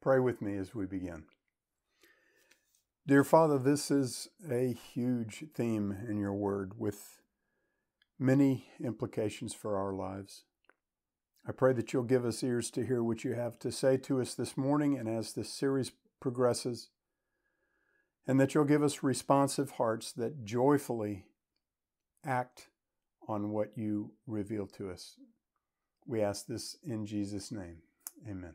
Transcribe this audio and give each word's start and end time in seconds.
Pray 0.00 0.18
with 0.18 0.40
me 0.40 0.56
as 0.56 0.74
we 0.74 0.86
begin. 0.86 1.24
Dear 3.06 3.22
Father, 3.22 3.58
this 3.58 3.90
is 3.90 4.28
a 4.50 4.72
huge 4.72 5.44
theme 5.54 5.94
in 6.08 6.16
your 6.16 6.32
word 6.32 6.78
with 6.78 7.20
many 8.18 8.64
implications 8.82 9.52
for 9.52 9.76
our 9.76 9.92
lives. 9.92 10.44
I 11.46 11.52
pray 11.52 11.74
that 11.74 11.92
you'll 11.92 12.04
give 12.04 12.24
us 12.24 12.42
ears 12.42 12.70
to 12.70 12.86
hear 12.86 13.02
what 13.02 13.24
you 13.24 13.34
have 13.34 13.58
to 13.58 13.70
say 13.70 13.98
to 13.98 14.22
us 14.22 14.34
this 14.34 14.56
morning 14.56 14.96
and 14.96 15.06
as 15.06 15.34
this 15.34 15.52
series 15.52 15.92
progresses, 16.18 16.88
and 18.26 18.40
that 18.40 18.54
you'll 18.54 18.64
give 18.64 18.82
us 18.82 19.02
responsive 19.02 19.72
hearts 19.72 20.12
that 20.12 20.46
joyfully 20.46 21.26
act 22.24 22.68
on 23.28 23.50
what 23.50 23.76
you 23.76 24.12
reveal 24.26 24.66
to 24.66 24.90
us. 24.90 25.16
We 26.06 26.22
ask 26.22 26.46
this 26.46 26.76
in 26.82 27.04
Jesus' 27.04 27.52
name. 27.52 27.78
Amen. 28.26 28.54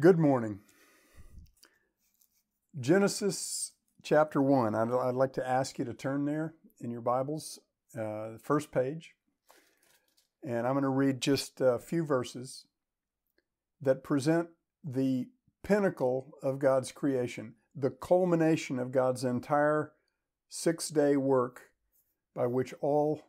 Good 0.00 0.16
morning. 0.16 0.60
Genesis 2.78 3.72
chapter 4.04 4.40
1. 4.40 4.76
I'd, 4.76 4.92
I'd, 4.92 5.14
like 5.16 5.32
to 5.32 5.48
ask 5.48 5.76
you 5.76 5.84
to 5.86 5.92
turn 5.92 6.24
there 6.24 6.54
in 6.80 6.92
your 6.92 7.00
Bibles, 7.00 7.58
uh, 7.96 8.30
the 8.34 8.40
first 8.40 8.70
page. 8.70 9.14
And 10.44 10.68
I'm 10.68 10.74
going 10.74 10.84
to 10.84 10.88
read 10.88 11.20
just 11.20 11.60
a 11.60 11.80
few 11.80 12.04
verses 12.04 12.66
that 13.82 14.04
present 14.04 14.50
the 14.84 15.26
pinnacle 15.64 16.30
of 16.44 16.60
God's 16.60 16.92
creation, 16.92 17.54
the 17.74 17.90
culmination 17.90 18.78
of 18.78 18.92
God's 18.92 19.24
entire 19.24 19.94
six 20.48 20.90
day 20.90 21.16
work 21.16 21.72
by 22.36 22.46
which 22.46 22.72
all 22.80 23.22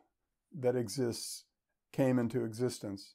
that 0.56 0.76
exists 0.76 1.46
came 1.92 2.16
into 2.16 2.44
existence. 2.44 3.14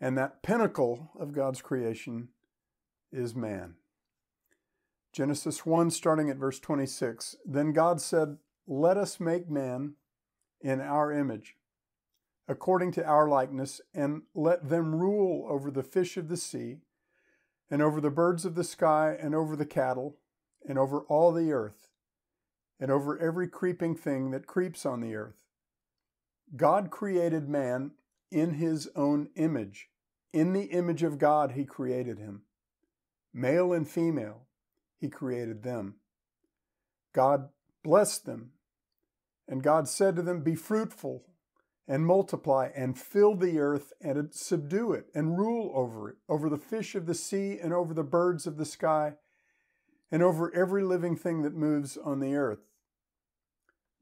And 0.00 0.16
that 0.18 0.42
pinnacle 0.42 1.10
of 1.18 1.32
God's 1.32 1.62
creation 1.62 2.28
is 3.12 3.34
man. 3.34 3.74
Genesis 5.12 5.64
1, 5.64 5.90
starting 5.90 6.28
at 6.28 6.36
verse 6.36 6.60
26. 6.60 7.36
Then 7.46 7.72
God 7.72 8.00
said, 8.00 8.36
Let 8.66 8.98
us 8.98 9.18
make 9.18 9.48
man 9.48 9.94
in 10.60 10.80
our 10.80 11.10
image, 11.10 11.56
according 12.46 12.92
to 12.92 13.04
our 13.06 13.26
likeness, 13.26 13.80
and 13.94 14.22
let 14.34 14.68
them 14.68 14.94
rule 14.94 15.46
over 15.48 15.70
the 15.70 15.82
fish 15.82 16.18
of 16.18 16.28
the 16.28 16.36
sea, 16.36 16.80
and 17.70 17.80
over 17.80 18.00
the 18.00 18.10
birds 18.10 18.44
of 18.44 18.54
the 18.54 18.64
sky, 18.64 19.16
and 19.18 19.34
over 19.34 19.56
the 19.56 19.64
cattle, 19.64 20.18
and 20.68 20.78
over 20.78 21.00
all 21.02 21.32
the 21.32 21.50
earth, 21.50 21.88
and 22.78 22.90
over 22.90 23.18
every 23.18 23.48
creeping 23.48 23.94
thing 23.94 24.30
that 24.32 24.46
creeps 24.46 24.84
on 24.84 25.00
the 25.00 25.14
earth. 25.14 25.46
God 26.54 26.90
created 26.90 27.48
man 27.48 27.92
in 28.30 28.54
his 28.54 28.88
own 28.94 29.28
image. 29.36 29.88
In 30.32 30.52
the 30.52 30.64
image 30.64 31.02
of 31.02 31.18
God, 31.18 31.52
he 31.52 31.64
created 31.64 32.18
him. 32.18 32.42
Male 33.32 33.72
and 33.72 33.88
female, 33.88 34.46
he 34.98 35.08
created 35.08 35.62
them. 35.62 35.96
God 37.12 37.48
blessed 37.82 38.26
them. 38.26 38.52
And 39.48 39.62
God 39.62 39.88
said 39.88 40.16
to 40.16 40.22
them, 40.22 40.42
Be 40.42 40.54
fruitful 40.54 41.24
and 41.88 42.04
multiply 42.04 42.70
and 42.74 42.98
fill 42.98 43.36
the 43.36 43.58
earth 43.58 43.92
and 44.00 44.34
subdue 44.34 44.92
it 44.92 45.06
and 45.14 45.38
rule 45.38 45.70
over 45.74 46.10
it, 46.10 46.16
over 46.28 46.48
the 46.48 46.58
fish 46.58 46.94
of 46.94 47.06
the 47.06 47.14
sea 47.14 47.58
and 47.62 47.72
over 47.72 47.94
the 47.94 48.02
birds 48.02 48.46
of 48.46 48.56
the 48.56 48.64
sky 48.64 49.14
and 50.10 50.22
over 50.22 50.54
every 50.54 50.82
living 50.82 51.16
thing 51.16 51.42
that 51.42 51.54
moves 51.54 51.96
on 51.96 52.20
the 52.20 52.34
earth. 52.34 52.66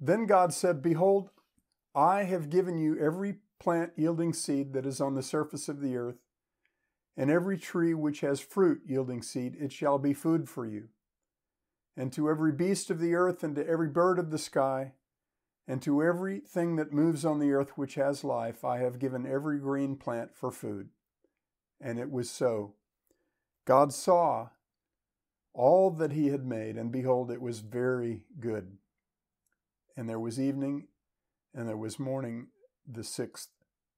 Then 0.00 0.26
God 0.26 0.52
said, 0.52 0.82
Behold, 0.82 1.30
I 1.94 2.24
have 2.24 2.50
given 2.50 2.78
you 2.78 2.98
every 2.98 3.36
plant 3.64 3.92
yielding 3.96 4.34
seed 4.34 4.74
that 4.74 4.84
is 4.84 5.00
on 5.00 5.14
the 5.14 5.22
surface 5.22 5.70
of 5.70 5.80
the 5.80 5.96
earth, 5.96 6.20
and 7.16 7.30
every 7.30 7.56
tree 7.56 7.94
which 7.94 8.20
has 8.20 8.38
fruit 8.38 8.82
yielding 8.86 9.22
seed, 9.22 9.56
it 9.58 9.72
shall 9.72 9.98
be 9.98 10.12
food 10.12 10.48
for 10.48 10.66
you. 10.66 10.88
And 11.96 12.12
to 12.12 12.28
every 12.28 12.52
beast 12.52 12.90
of 12.90 13.00
the 13.00 13.14
earth, 13.14 13.42
and 13.42 13.56
to 13.56 13.66
every 13.66 13.88
bird 13.88 14.18
of 14.18 14.30
the 14.30 14.38
sky, 14.38 14.92
and 15.66 15.80
to 15.80 16.02
every 16.02 16.40
thing 16.40 16.76
that 16.76 16.92
moves 16.92 17.24
on 17.24 17.38
the 17.38 17.52
earth 17.52 17.78
which 17.78 17.94
has 17.94 18.22
life, 18.22 18.64
I 18.64 18.78
have 18.78 18.98
given 18.98 19.26
every 19.26 19.58
green 19.58 19.96
plant 19.96 20.36
for 20.36 20.50
food. 20.50 20.90
And 21.80 21.98
it 21.98 22.10
was 22.10 22.30
so. 22.30 22.74
God 23.64 23.94
saw 23.94 24.50
all 25.54 25.90
that 25.90 26.12
he 26.12 26.28
had 26.28 26.44
made, 26.44 26.76
and 26.76 26.92
behold, 26.92 27.30
it 27.30 27.40
was 27.40 27.60
very 27.60 28.24
good. 28.38 28.76
And 29.96 30.06
there 30.06 30.20
was 30.20 30.38
evening, 30.38 30.88
and 31.54 31.66
there 31.66 31.78
was 31.78 31.98
morning 31.98 32.48
the 32.86 33.04
sixth 33.04 33.48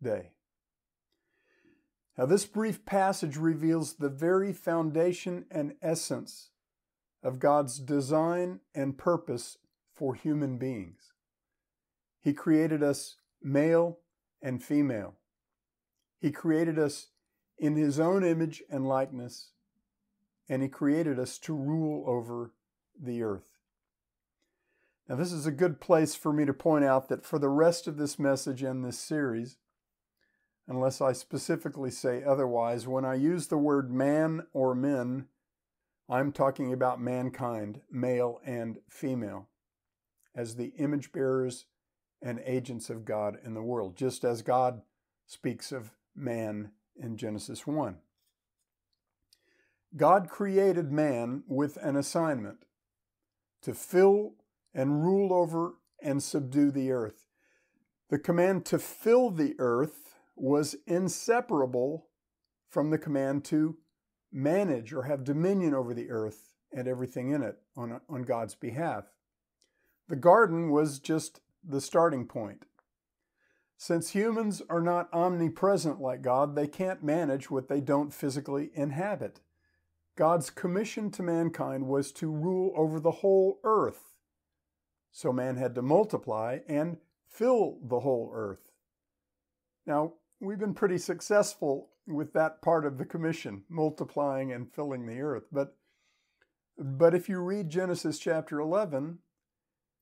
day. 0.03 0.31
Now, 2.17 2.25
this 2.25 2.47
brief 2.47 2.87
passage 2.87 3.37
reveals 3.37 3.95
the 3.95 4.09
very 4.09 4.53
foundation 4.53 5.45
and 5.51 5.75
essence 5.83 6.51
of 7.23 7.39
God's 7.39 7.79
design 7.79 8.61
and 8.75 8.97
purpose 8.97 9.59
for 9.95 10.15
human 10.15 10.57
beings. 10.57 11.13
He 12.21 12.33
created 12.33 12.83
us 12.83 13.17
male 13.43 13.99
and 14.43 14.63
female. 14.63 15.15
He 16.21 16.31
created 16.31 16.79
us 16.79 17.09
in 17.59 17.77
His 17.77 18.01
own 18.01 18.25
image 18.25 18.63
and 18.71 18.89
likeness, 18.89 19.51
and 20.49 20.63
He 20.63 20.69
created 20.69 21.19
us 21.19 21.39
to 21.41 21.55
rule 21.55 22.05
over 22.07 22.53
the 23.01 23.23
earth. 23.23 23.59
Now, 25.09 25.17
this 25.17 25.33
is 25.33 25.47
a 25.47 25.53
good 25.53 25.81
place 25.81 26.15
for 26.15 26.33
me 26.33 26.45
to 26.47 26.53
point 26.53 26.85
out 26.85 27.09
that 27.09 27.25
for 27.25 27.39
the 27.39 27.49
rest 27.49 27.87
of 27.87 27.97
this 27.97 28.19
message 28.19 28.63
and 28.63 28.85
this 28.85 28.99
series, 28.99 29.57
unless 30.69 31.01
I 31.01 31.13
specifically 31.13 31.91
say 31.91 32.23
otherwise, 32.25 32.87
when 32.87 33.05
I 33.05 33.15
use 33.15 33.47
the 33.47 33.59
word 33.59 33.91
man 33.91 34.47
or 34.53 34.75
men, 34.75 35.27
I'm 36.09 36.33
talking 36.33 36.73
about 36.73 37.01
mankind, 37.01 37.81
male 37.91 38.41
and 38.45 38.79
female, 38.89 39.49
as 40.35 40.57
the 40.57 40.73
image 40.79 41.13
bearers 41.13 41.67
and 42.23 42.41
agents 42.45 42.91
of 42.91 43.05
God 43.05 43.39
in 43.45 43.55
the 43.55 43.63
world, 43.63 43.97
just 43.97 44.25
as 44.25 44.43
God 44.43 44.83
speaks 45.27 45.73
of 45.73 45.91
man 46.15 46.71
in 46.97 47.17
Genesis 47.17 47.67
1. 47.67 47.97
God 49.97 50.29
created 50.29 50.93
man 50.93 51.43
with 51.47 51.77
an 51.79 51.97
assignment 51.97 52.65
to 53.63 53.75
fill 53.75 54.35
and 54.75 55.05
rule 55.05 55.33
over 55.33 55.75
and 56.03 56.23
subdue 56.23 56.71
the 56.71 56.93
earth. 56.93 57.27
The 58.11 58.19
command 58.19 58.65
to 58.67 58.79
fill 58.79 59.31
the 59.31 59.55
earth 59.59 60.16
was 60.37 60.77
inseparable 60.87 62.09
from 62.69 62.91
the 62.91 62.99
command 62.99 63.45
to 63.47 63.77
manage 64.33 64.93
or 64.93 65.05
have 65.05 65.25
dominion 65.25 65.75
over 65.75 65.95
the 65.95 66.11
earth 66.11 66.55
and 66.73 66.87
everything 66.87 67.31
in 67.31 67.43
it 67.43 67.57
on, 67.77 68.01
on 68.09 68.23
God's 68.23 68.55
behalf. 68.55 69.05
The 70.09 70.17
garden 70.17 70.71
was 70.71 70.99
just 70.99 71.41
the 71.65 71.81
starting 71.81 72.27
point. 72.27 72.67
Since 73.79 74.11
humans 74.11 74.63
are 74.69 74.81
not 74.81 75.13
omnipresent 75.13 76.01
like 76.01 76.23
God, 76.23 76.55
they 76.55 76.67
can't 76.67 77.03
manage 77.03 77.51
what 77.51 77.69
they 77.69 77.81
don't 77.81 78.13
physically 78.13 78.71
inhabit. 78.75 79.41
God's 80.17 80.51
commission 80.51 81.11
to 81.13 81.23
mankind 81.23 81.87
was 81.87 82.13
to 82.13 82.31
rule 82.31 82.73
over 82.77 83.01
the 83.01 83.11
whole 83.11 83.59
earth 83.65 84.17
so 85.17 85.33
man 85.33 85.57
had 85.57 85.75
to 85.75 85.81
multiply 85.81 86.59
and 86.69 86.99
fill 87.27 87.79
the 87.83 88.01
whole 88.01 88.31
earth. 88.35 88.71
Now, 89.87 90.13
we've 90.41 90.59
been 90.59 90.75
pretty 90.75 90.99
successful 90.99 91.91
with 92.07 92.33
that 92.35 92.63
part 92.63 92.85
of 92.85 92.99
the 92.99 93.05
commission, 93.05 93.65
multiplying 93.69 94.53
and 94.53 94.73
filling 94.73 95.07
the 95.07 95.21
earth. 95.21 95.45
But, 95.51 95.77
but 96.79 97.15
if 97.15 97.29
you 97.29 97.41
read 97.41 97.69
Genesis 97.69 98.19
chapter 98.19 98.61
11, 98.61 99.19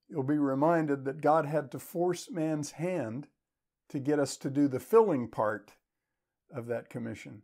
you'll 0.08 0.22
be 0.22 0.38
reminded 0.38 1.04
that 1.04 1.20
God 1.20 1.46
had 1.46 1.70
to 1.72 1.78
force 1.78 2.30
man's 2.30 2.72
hand 2.72 3.28
to 3.88 3.98
get 3.98 4.18
us 4.18 4.36
to 4.38 4.50
do 4.50 4.68
the 4.68 4.80
filling 4.80 5.28
part 5.28 5.72
of 6.54 6.66
that 6.66 6.90
commission. 6.90 7.42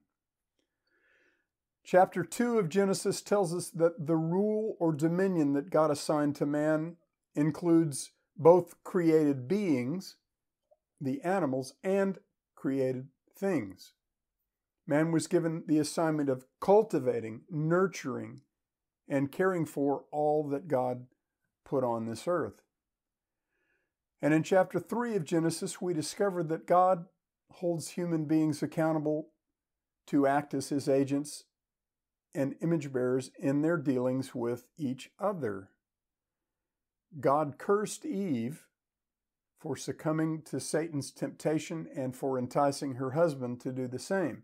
Chapter 1.83 2.23
2 2.23 2.59
of 2.59 2.69
Genesis 2.69 3.23
tells 3.23 3.55
us 3.55 3.71
that 3.71 4.07
the 4.07 4.17
rule 4.17 4.77
or 4.79 4.93
dominion 4.93 5.55
that 5.55 5.71
God 5.71 5.91
assigned 5.91 6.37
to 6.37 6.47
man 6.47 6.97
includes 7.35 8.11
both 8.37 8.75
created 8.85 9.49
beings, 9.49 10.17
the 11.01 11.21
animals, 11.23 11.75
and 11.83 12.19
created 12.61 13.09
things. 13.35 13.95
Man 14.87 15.13
was 15.13 15.27
given 15.27 15.65
the 15.67 15.79
assignment 15.79 16.29
of 16.29 16.45
cultivating, 16.61 17.43
nurturing, 17.49 18.43
and 19.09 19.33
caring 19.33 19.65
for 19.65 20.05
all 20.13 20.47
that 20.49 20.69
God 20.69 21.07
put 21.65 21.83
on 21.85 22.05
this 22.05 22.25
earth. 22.27 22.63
And 24.21 24.35
in 24.35 24.43
chapter 24.43 24.79
3 24.79 25.17
of 25.17 25.25
Genesis, 25.25 25.81
we 25.81 25.95
discover 25.95 26.43
that 26.45 26.67
God 26.67 27.07
holds 27.53 27.91
human 27.91 28.27
beings 28.27 28.63
accountable 28.63 29.29
to 30.09 30.27
act 30.27 30.53
as 30.53 30.69
his 30.69 30.89
agents 30.89 31.45
and 32.35 32.57
image 32.61 32.93
bearers 32.93 33.31
in 33.39 33.63
their 33.63 33.79
dealings 33.79 34.35
with 34.35 34.67
each 34.77 35.11
other. 35.19 35.71
God 37.19 37.55
cursed 37.57 38.05
Eve 38.05 38.67
for 39.61 39.77
succumbing 39.77 40.41
to 40.43 40.59
Satan's 40.59 41.11
temptation 41.11 41.87
and 41.95 42.17
for 42.17 42.39
enticing 42.39 42.95
her 42.95 43.11
husband 43.11 43.61
to 43.61 43.73
do 43.73 43.87
the 43.87 43.99
same. 43.99 44.43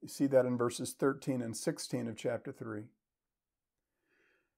You 0.00 0.08
see 0.08 0.26
that 0.28 0.46
in 0.46 0.56
verses 0.56 0.92
13 0.92 1.42
and 1.42 1.56
16 1.56 2.08
of 2.08 2.16
chapter 2.16 2.52
3. 2.52 2.84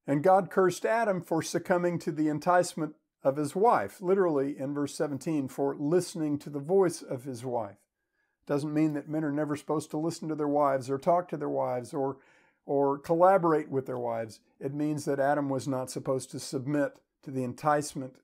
And 0.06 0.22
God 0.22 0.50
cursed 0.50 0.84
Adam 0.84 1.22
for 1.22 1.42
succumbing 1.42 1.98
to 2.00 2.12
the 2.12 2.28
enticement 2.28 2.96
of 3.24 3.36
his 3.36 3.56
wife, 3.56 4.02
literally 4.02 4.58
in 4.58 4.74
verse 4.74 4.94
17, 4.94 5.48
for 5.48 5.74
listening 5.74 6.38
to 6.40 6.50
the 6.50 6.58
voice 6.58 7.00
of 7.00 7.24
his 7.24 7.44
wife. 7.44 7.78
Doesn't 8.46 8.74
mean 8.74 8.92
that 8.94 9.08
men 9.08 9.24
are 9.24 9.32
never 9.32 9.56
supposed 9.56 9.90
to 9.92 9.96
listen 9.96 10.28
to 10.28 10.34
their 10.34 10.48
wives 10.48 10.90
or 10.90 10.98
talk 10.98 11.28
to 11.28 11.36
their 11.36 11.48
wives 11.48 11.94
or, 11.94 12.18
or 12.66 12.98
collaborate 12.98 13.70
with 13.70 13.86
their 13.86 13.98
wives. 13.98 14.40
It 14.60 14.74
means 14.74 15.04
that 15.06 15.20
Adam 15.20 15.48
was 15.48 15.66
not 15.66 15.90
supposed 15.90 16.30
to 16.32 16.40
submit 16.40 16.96
to 17.22 17.30
the 17.30 17.44
enticement 17.44 18.16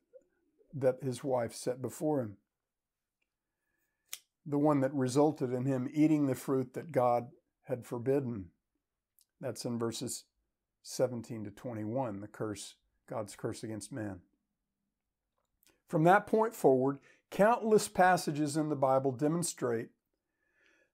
that 0.80 1.02
his 1.02 1.22
wife 1.24 1.54
set 1.54 1.80
before 1.82 2.20
him. 2.20 2.36
The 4.46 4.58
one 4.58 4.80
that 4.80 4.94
resulted 4.94 5.52
in 5.52 5.66
him 5.66 5.88
eating 5.92 6.26
the 6.26 6.34
fruit 6.34 6.74
that 6.74 6.92
God 6.92 7.28
had 7.64 7.84
forbidden. 7.84 8.46
That's 9.40 9.64
in 9.64 9.78
verses 9.78 10.24
17 10.82 11.44
to 11.44 11.50
21, 11.50 12.20
the 12.20 12.28
curse, 12.28 12.74
God's 13.08 13.36
curse 13.36 13.62
against 13.62 13.92
man. 13.92 14.20
From 15.88 16.04
that 16.04 16.26
point 16.26 16.54
forward, 16.54 16.98
countless 17.30 17.88
passages 17.88 18.56
in 18.56 18.68
the 18.68 18.76
Bible 18.76 19.12
demonstrate 19.12 19.88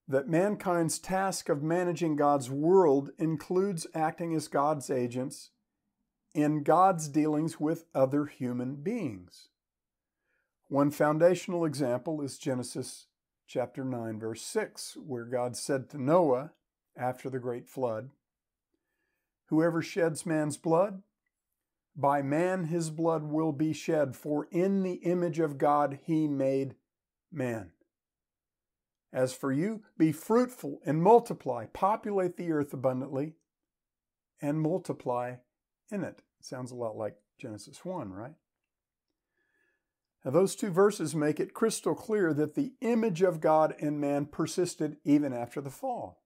that 0.06 0.28
mankind's 0.28 0.98
task 0.98 1.48
of 1.48 1.62
managing 1.62 2.16
God's 2.16 2.50
world 2.50 3.10
includes 3.18 3.86
acting 3.94 4.34
as 4.34 4.48
God's 4.48 4.90
agents 4.90 5.50
in 6.34 6.62
God's 6.62 7.08
dealings 7.08 7.58
with 7.58 7.84
other 7.94 8.26
human 8.26 8.76
beings. 8.76 9.48
One 10.74 10.90
foundational 10.90 11.64
example 11.64 12.20
is 12.20 12.36
Genesis 12.36 13.06
chapter 13.46 13.84
9, 13.84 14.18
verse 14.18 14.42
6, 14.42 14.96
where 14.96 15.24
God 15.24 15.56
said 15.56 15.88
to 15.90 16.02
Noah 16.02 16.50
after 16.96 17.30
the 17.30 17.38
great 17.38 17.68
flood, 17.68 18.10
Whoever 19.50 19.80
sheds 19.82 20.26
man's 20.26 20.56
blood, 20.56 21.04
by 21.94 22.22
man 22.22 22.64
his 22.64 22.90
blood 22.90 23.22
will 23.22 23.52
be 23.52 23.72
shed, 23.72 24.16
for 24.16 24.48
in 24.50 24.82
the 24.82 24.94
image 24.94 25.38
of 25.38 25.58
God 25.58 26.00
he 26.02 26.26
made 26.26 26.74
man. 27.30 27.70
As 29.12 29.32
for 29.32 29.52
you, 29.52 29.84
be 29.96 30.10
fruitful 30.10 30.80
and 30.84 31.00
multiply, 31.00 31.66
populate 31.66 32.36
the 32.36 32.50
earth 32.50 32.72
abundantly, 32.72 33.34
and 34.42 34.60
multiply 34.60 35.36
in 35.92 36.02
it. 36.02 36.22
Sounds 36.40 36.72
a 36.72 36.74
lot 36.74 36.96
like 36.96 37.14
Genesis 37.38 37.84
1, 37.84 38.12
right? 38.12 38.34
Now, 40.24 40.30
those 40.30 40.56
two 40.56 40.70
verses 40.70 41.14
make 41.14 41.38
it 41.38 41.52
crystal 41.52 41.94
clear 41.94 42.32
that 42.32 42.54
the 42.54 42.72
image 42.80 43.20
of 43.20 43.40
God 43.40 43.74
in 43.78 44.00
man 44.00 44.26
persisted 44.26 44.96
even 45.04 45.34
after 45.34 45.60
the 45.60 45.70
fall. 45.70 46.22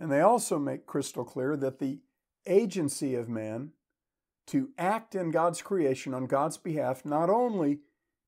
And 0.00 0.10
they 0.10 0.20
also 0.20 0.58
make 0.58 0.86
crystal 0.86 1.24
clear 1.24 1.56
that 1.56 1.78
the 1.78 2.00
agency 2.46 3.14
of 3.14 3.28
man 3.28 3.72
to 4.46 4.70
act 4.78 5.14
in 5.14 5.30
God's 5.30 5.62
creation 5.62 6.14
on 6.14 6.26
God's 6.26 6.56
behalf 6.56 7.04
not 7.04 7.30
only 7.30 7.80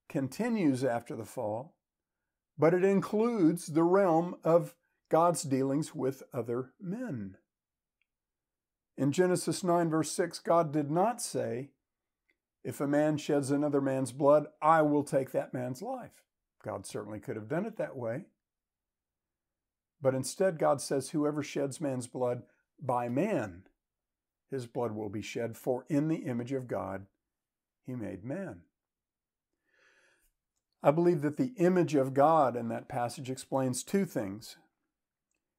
continues 0.08 0.85
after 0.85 1.17
the 1.17 1.25
fall, 1.25 1.75
but 2.56 2.75
it 2.75 2.85
includes 2.85 3.67
the 3.67 3.82
realm 3.82 4.37
of 4.44 4.75
God's 5.11 5.43
dealings 5.43 5.94
with 5.94 6.23
other 6.32 6.73
men. 6.81 7.37
In 8.96 9.11
Genesis 9.11 9.64
9, 9.64 9.91
verse 9.91 10.12
6, 10.12 10.38
God 10.41 10.73
did 10.73 10.91
not 10.91 11.20
say, 11.20 11.70
If 12.64 12.81
a 12.81 12.87
man 12.87 13.19
sheds 13.19 13.50
another 13.50 13.82
man's 13.82 14.11
blood, 14.11 14.46
I 14.62 14.82
will 14.82 15.05
take 15.05 15.32
that 15.32 15.52
man's 15.52 15.82
life. 15.82 16.22
God 16.64 16.87
certainly 16.87 17.20
could 17.20 17.37
have 17.37 17.49
done 17.49 17.66
it 17.66 17.76
that 17.76 17.96
way. 17.96 18.25
But 20.00 20.14
instead, 20.14 20.58
God 20.58 20.81
says, 20.81 21.11
Whoever 21.11 21.43
sheds 21.43 21.81
man's 21.81 22.06
blood 22.06 22.43
by 22.81 23.08
man, 23.11 23.64
his 24.50 24.66
blood 24.66 24.93
will 24.93 25.11
be 25.11 25.22
shed, 25.22 25.56
for 25.56 25.84
in 25.88 26.08
the 26.08 26.25
image 26.25 26.52
of 26.52 26.66
God 26.66 27.06
he 27.87 27.94
made 27.94 28.25
man. 28.25 28.62
I 30.82 30.90
believe 30.90 31.22
that 31.22 31.37
the 31.37 31.52
image 31.56 31.94
of 31.94 32.14
God 32.14 32.56
in 32.56 32.69
that 32.69 32.88
passage 32.88 33.31
explains 33.31 33.82
two 33.82 34.05
things. 34.05 34.56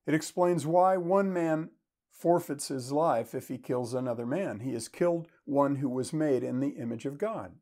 It 0.05 0.13
explains 0.13 0.67
why 0.67 0.97
one 0.97 1.33
man 1.33 1.69
forfeits 2.17 2.69
his 2.69 2.91
life 2.91 3.35
if 3.35 3.49
he 3.49 3.57
kills 3.57 3.93
another 3.93 4.25
man. 4.25 4.61
He 4.61 4.73
has 4.73 4.87
killed 4.87 5.27
one 5.43 5.75
who 5.75 5.89
was 5.89 6.13
made 6.13 6.43
in 6.43 6.59
the 6.59 6.77
image 6.77 7.05
of 7.05 7.17
God. 7.17 7.55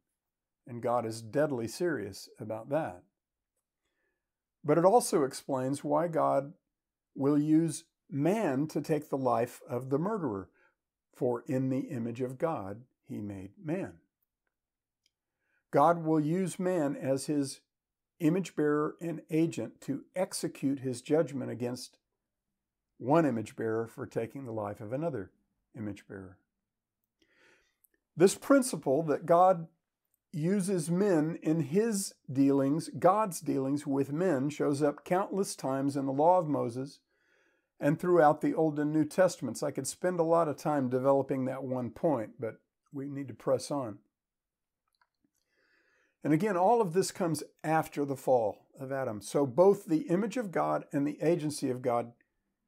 And 0.68 0.82
God 0.82 1.06
is 1.06 1.22
deadly 1.22 1.68
serious 1.68 2.30
about 2.40 2.70
that. 2.70 3.04
But 4.64 4.78
it 4.78 4.86
also 4.86 5.24
explains 5.24 5.84
why 5.84 6.08
God 6.08 6.54
will 7.16 7.38
use 7.38 7.84
man 8.10 8.68
to 8.68 8.82
take 8.82 9.10
the 9.10 9.18
life 9.18 9.62
of 9.68 9.90
the 9.90 9.98
murderer, 9.98 10.50
for 11.14 11.44
in 11.48 11.70
the 11.70 11.90
image 11.90 12.22
of 12.22 12.38
God 12.38 12.84
he 13.08 13.20
made 13.20 13.52
man. 13.62 13.94
God 15.72 16.04
will 16.04 16.20
use 16.20 16.60
man 16.60 16.96
as 16.96 17.26
his 17.26 17.60
image 18.20 18.56
bearer 18.56 18.96
and 19.02 19.22
agent 19.30 19.82
to 19.82 20.04
execute 20.16 20.80
his 20.80 21.02
judgment 21.02 21.52
against 21.52 21.98
one 23.04 23.26
image 23.26 23.56
bearer 23.56 23.86
for 23.86 24.06
taking 24.06 24.46
the 24.46 24.52
life 24.52 24.80
of 24.80 24.94
another 24.94 25.32
image 25.78 26.08
bearer. 26.08 26.38
This 28.16 28.36
principle 28.36 29.04
that 29.04 29.26
God 29.26 29.68
uses 30.32 30.90
men 30.90 31.38
in 31.44 31.62
his 31.62 32.14
dealings, 32.32 32.90
God's 32.98 33.40
dealings 33.42 33.86
with 33.86 34.12
men, 34.12 34.50
shows 34.50 34.82
up 34.82 35.04
countless 35.04 35.56
times 35.56 35.98
in 35.98 36.06
the 36.06 36.14
law 36.14 36.40
of 36.40 36.48
Moses 36.48 37.00
and 37.80 38.00
throughout 38.00 38.42
the 38.42 38.54
Old 38.54 38.80
and 38.80 38.94
New 38.94 39.06
Testaments. 39.06 39.62
I 39.62 39.72
could 39.72 39.88
spend 39.88 40.20
a 40.20 40.24
lot 40.24 40.48
of 40.48 40.58
time 40.58 40.90
developing 40.90 41.46
that 41.46 41.64
one 41.64 41.90
point, 41.90 42.32
but 42.40 42.62
we 42.92 43.10
need 43.10 43.28
to 43.28 43.34
press 43.34 43.70
on. 43.70 44.00
And 46.24 46.34
again, 46.34 46.56
all 46.56 46.82
of 46.82 46.94
this 46.94 47.12
comes 47.12 47.44
after 47.64 48.06
the 48.06 48.16
fall 48.16 48.66
of 48.80 48.92
Adam. 48.92 49.22
So 49.22 49.46
both 49.46 49.86
the 49.86 50.04
image 50.04 50.38
of 50.38 50.52
God 50.52 50.86
and 50.94 51.06
the 51.06 51.22
agency 51.22 51.70
of 51.70 51.82
God 51.82 52.14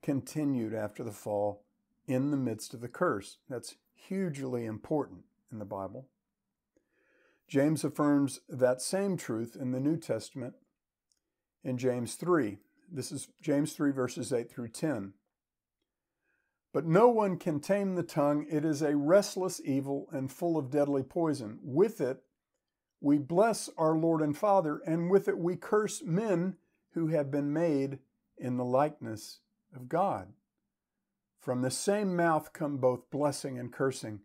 continued 0.05 0.71
after 0.71 1.03
the 1.03 1.11
fall 1.11 1.63
in 2.07 2.29
the 2.29 2.37
midst 2.37 2.75
of 2.75 2.81
the 2.81 2.87
curse. 2.87 3.39
That's 3.49 3.73
hugely 3.95 4.63
important 4.63 5.21
in 5.51 5.57
the 5.57 5.65
Bible. 5.65 6.05
James 7.47 7.83
affirms 7.83 8.39
that 8.47 8.83
same 8.83 9.17
truth 9.17 9.57
in 9.59 9.71
the 9.71 9.79
New 9.79 9.97
Testament 9.97 10.53
in 11.63 11.79
James 11.79 12.13
3. 12.13 12.59
This 12.91 13.11
is 13.11 13.29
James 13.41 13.73
3, 13.73 13.91
verses 13.91 14.31
8 14.31 14.47
through 14.47 14.67
10. 14.67 15.13
But 16.71 16.85
no 16.85 17.09
one 17.09 17.37
can 17.37 17.59
tame 17.59 17.95
the 17.95 18.03
tongue. 18.03 18.45
It 18.47 18.63
is 18.63 18.83
a 18.83 18.95
restless 18.95 19.59
evil 19.65 20.07
and 20.11 20.31
full 20.31 20.55
of 20.55 20.69
deadly 20.69 21.01
poison. 21.01 21.57
With 21.63 21.99
it, 21.99 22.21
we 23.01 23.17
bless 23.17 23.71
our 23.75 23.97
Lord 23.97 24.21
and 24.21 24.37
Father, 24.37 24.81
and 24.85 25.09
with 25.09 25.27
it 25.27 25.39
we 25.39 25.55
curse 25.55 26.03
men 26.03 26.57
who 26.91 27.07
have 27.07 27.31
been 27.31 27.51
made 27.51 27.97
in 28.37 28.57
the 28.57 28.65
likeness 28.65 29.39
of 29.73 29.87
God. 29.87 30.33
From 31.39 31.61
the 31.61 31.71
same 31.71 32.15
mouth 32.15 32.53
come 32.53 32.77
both 32.77 33.09
blessing 33.11 33.59
and 33.59 33.71
cursing. 33.71 34.21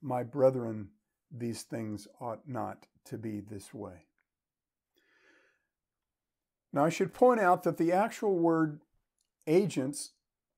My 0.00 0.22
brethren, 0.22 0.90
these 1.30 1.62
things 1.62 2.06
ought 2.20 2.48
not 2.48 2.86
to 3.06 3.18
be 3.18 3.40
this 3.40 3.74
way. 3.74 4.06
Now, 6.72 6.84
I 6.84 6.90
should 6.90 7.12
point 7.12 7.40
out 7.40 7.64
that 7.64 7.76
the 7.76 7.92
actual 7.92 8.38
word 8.38 8.80
agents, 9.46 10.12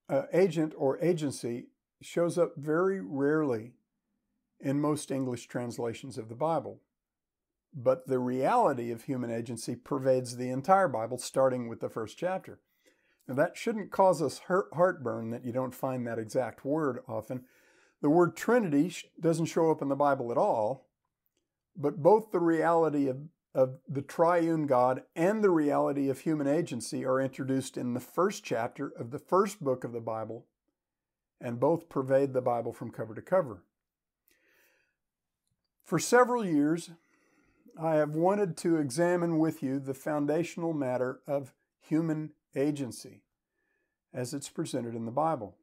uh, 0.09 0.25
agent 0.33 0.75
or 0.77 1.03
agency 1.03 1.69
shows 2.03 2.37
up 2.37 2.57
very 2.57 3.01
rarely 3.01 3.73
in 4.61 4.81
most 4.81 5.11
English 5.11 5.47
translations 5.47 6.19
of 6.19 6.29
the 6.29 6.35
Bible. 6.35 6.81
But 7.75 8.07
the 8.07 8.19
reality 8.19 8.91
of 8.91 9.05
human 9.05 9.31
agency 9.31 9.75
pervades 9.77 10.37
the 10.37 10.51
entire 10.51 10.89
Bible, 10.89 11.17
starting 11.17 11.69
with 11.69 11.81
the 11.81 11.89
first 11.89 12.19
chapter. 12.19 12.61
Now, 13.29 13.35
that 13.35 13.57
shouldn't 13.57 13.93
cause 13.93 14.21
us 14.21 14.43
heartburn 14.49 15.31
that 15.31 15.45
you 15.45 15.53
don't 15.53 15.75
find 15.75 16.07
that 16.07 16.19
exact 16.19 16.65
word 16.65 17.01
often. 17.07 17.45
The 18.01 18.11
word 18.11 18.37
Trinity 18.37 18.95
doesn't 19.21 19.47
show 19.47 19.71
up 19.71 19.81
in 19.81 19.89
the 19.89 19.95
Bible 19.95 20.33
at 20.33 20.39
all, 20.39 20.89
but 21.77 22.03
both 22.03 22.33
the 22.33 22.41
reality 22.41 23.07
of, 23.07 23.21
of 23.55 23.79
the 23.89 24.03
triune 24.03 24.67
God 24.67 25.05
and 25.15 25.43
the 25.43 25.51
reality 25.51 26.09
of 26.09 26.21
human 26.21 26.49
agency 26.49 27.05
are 27.05 27.21
introduced 27.21 27.77
in 27.77 27.95
the 27.95 28.01
first 28.01 28.43
chapter 28.43 28.89
of 28.89 29.13
the 29.13 29.21
first 29.21 29.63
book 29.63 29.85
of 29.85 29.93
the 29.93 30.01
Bible, 30.01 30.47
and 31.41 31.61
both 31.61 31.89
pervade 31.89 32.33
the 32.33 32.43
Bible 32.43 32.73
from 32.73 32.91
cover 32.91 33.15
to 33.15 33.23
cover. 33.23 33.63
For 35.85 35.99
several 35.99 36.45
years, 36.45 36.91
I 37.81 37.95
have 37.95 38.11
wanted 38.11 38.57
to 38.59 38.77
examine 38.77 39.39
with 39.39 39.63
you 39.63 39.79
the 39.79 39.95
foundational 39.95 40.73
matter 40.73 41.21
of 41.27 41.55
human 41.81 42.31
agency 42.57 43.23
as 44.13 44.35
it's 44.35 44.49
presented 44.49 44.95
in 44.95 45.05
the 45.05 45.11
Bible. 45.11 45.57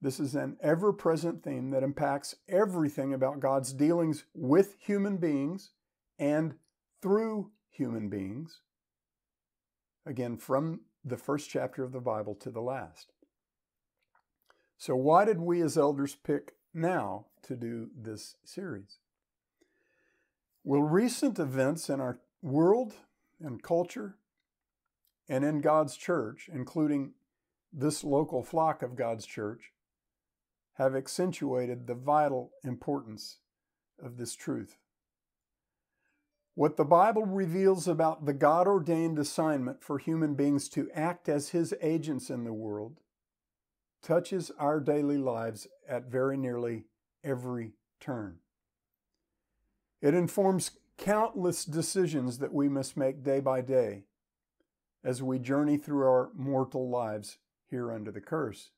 This 0.00 0.20
is 0.20 0.34
an 0.34 0.56
ever 0.60 0.92
present 0.92 1.42
theme 1.42 1.70
that 1.70 1.82
impacts 1.82 2.34
everything 2.48 3.14
about 3.14 3.40
God's 3.40 3.72
dealings 3.72 4.24
with 4.34 4.76
human 4.78 5.16
beings 5.16 5.70
and 6.18 6.54
through 7.00 7.50
human 7.70 8.08
beings. 8.08 8.60
Again, 10.04 10.36
from 10.36 10.80
the 11.04 11.16
first 11.16 11.48
chapter 11.48 11.82
of 11.82 11.92
the 11.92 12.00
Bible 12.00 12.34
to 12.36 12.50
the 12.50 12.60
last. 12.60 13.12
So, 14.76 14.94
why 14.94 15.24
did 15.24 15.40
we 15.40 15.62
as 15.62 15.78
elders 15.78 16.14
pick 16.14 16.54
now 16.74 17.26
to 17.42 17.56
do 17.56 17.88
this 17.96 18.36
series? 18.44 18.98
Well, 20.64 20.82
recent 20.82 21.38
events 21.38 21.88
in 21.88 22.00
our 22.00 22.18
world 22.42 22.94
and 23.40 23.62
culture 23.62 24.16
and 25.28 25.44
in 25.44 25.60
God's 25.60 25.96
church, 25.96 26.48
including 26.52 27.12
this 27.72 28.04
local 28.04 28.42
flock 28.42 28.82
of 28.82 28.96
God's 28.96 29.26
church, 29.26 29.72
have 30.74 30.94
accentuated 30.94 31.86
the 31.86 31.94
vital 31.94 32.52
importance 32.64 33.38
of 34.02 34.16
this 34.16 34.34
truth. 34.34 34.76
What 36.54 36.76
the 36.76 36.84
Bible 36.84 37.26
reveals 37.26 37.86
about 37.86 38.24
the 38.24 38.32
God 38.32 38.66
ordained 38.66 39.18
assignment 39.18 39.82
for 39.82 39.98
human 39.98 40.34
beings 40.34 40.68
to 40.70 40.90
act 40.94 41.28
as 41.28 41.50
His 41.50 41.74
agents 41.82 42.30
in 42.30 42.44
the 42.44 42.52
world 42.52 43.00
touches 44.02 44.50
our 44.58 44.80
daily 44.80 45.18
lives 45.18 45.66
at 45.88 46.10
very 46.10 46.36
nearly 46.36 46.84
every 47.24 47.72
turn. 48.00 48.38
It 50.00 50.14
informs 50.14 50.70
countless 50.96 51.64
decisions 51.64 52.38
that 52.38 52.54
we 52.54 52.68
must 52.68 52.96
make 52.96 53.22
day 53.22 53.40
by 53.40 53.60
day 53.60 54.04
as 55.04 55.22
we 55.22 55.38
journey 55.38 55.76
through 55.76 56.04
our 56.04 56.30
mortal 56.34 56.88
lives 56.88 57.38
here 57.68 57.92
under 57.92 58.10
the 58.10 58.20
curse. 58.20 58.70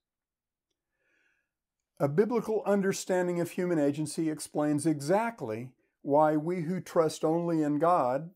A 2.01 2.09
biblical 2.09 2.63
understanding 2.65 3.41
of 3.41 3.53
human 3.53 3.79
agency 3.79 4.31
explains 4.31 4.87
exactly 4.87 5.71
why 6.03 6.37
we 6.37 6.63
who 6.63 6.81
trust 6.81 7.25
only 7.25 7.63
in 7.63 7.79
God 7.79 8.31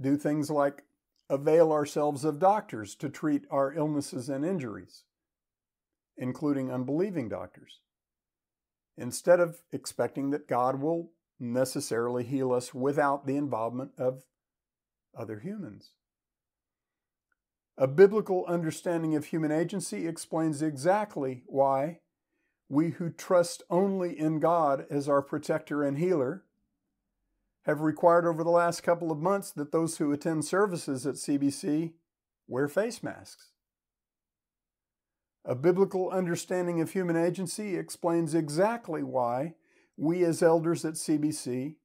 do 0.00 0.16
things 0.16 0.50
like 0.50 0.84
avail 1.28 1.72
ourselves 1.72 2.24
of 2.24 2.38
doctors 2.38 2.94
to 2.96 3.08
treat 3.08 3.44
our 3.50 3.72
illnesses 3.72 4.28
and 4.28 4.44
injuries, 4.44 5.04
including 6.16 6.70
unbelieving 6.70 7.28
doctors, 7.28 7.80
instead 8.96 9.40
of 9.40 9.62
expecting 9.72 10.30
that 10.30 10.46
God 10.46 10.80
will 10.80 11.10
necessarily 11.40 12.22
heal 12.22 12.52
us 12.52 12.72
without 12.72 13.26
the 13.26 13.36
involvement 13.36 13.92
of 13.98 14.24
other 15.16 15.40
humans. 15.40 15.90
A 17.78 17.86
biblical 17.86 18.44
understanding 18.46 19.16
of 19.16 19.26
human 19.26 19.50
agency 19.50 20.06
explains 20.06 20.60
exactly 20.62 21.42
why 21.46 22.00
we 22.68 22.90
who 22.90 23.10
trust 23.10 23.62
only 23.70 24.18
in 24.18 24.40
God 24.40 24.86
as 24.90 25.08
our 25.08 25.22
protector 25.22 25.82
and 25.82 25.98
healer 25.98 26.44
have 27.64 27.80
required 27.80 28.26
over 28.26 28.42
the 28.42 28.50
last 28.50 28.82
couple 28.82 29.10
of 29.10 29.18
months 29.18 29.50
that 29.52 29.72
those 29.72 29.98
who 29.98 30.12
attend 30.12 30.44
services 30.44 31.06
at 31.06 31.14
CBC 31.14 31.92
wear 32.46 32.68
face 32.68 33.02
masks. 33.02 33.52
A 35.44 35.54
biblical 35.54 36.10
understanding 36.10 36.80
of 36.80 36.92
human 36.92 37.16
agency 37.16 37.76
explains 37.76 38.34
exactly 38.34 39.02
why 39.02 39.54
we 39.96 40.24
as 40.24 40.42
elders 40.42 40.84
at 40.84 40.94
CBC, 40.94 41.76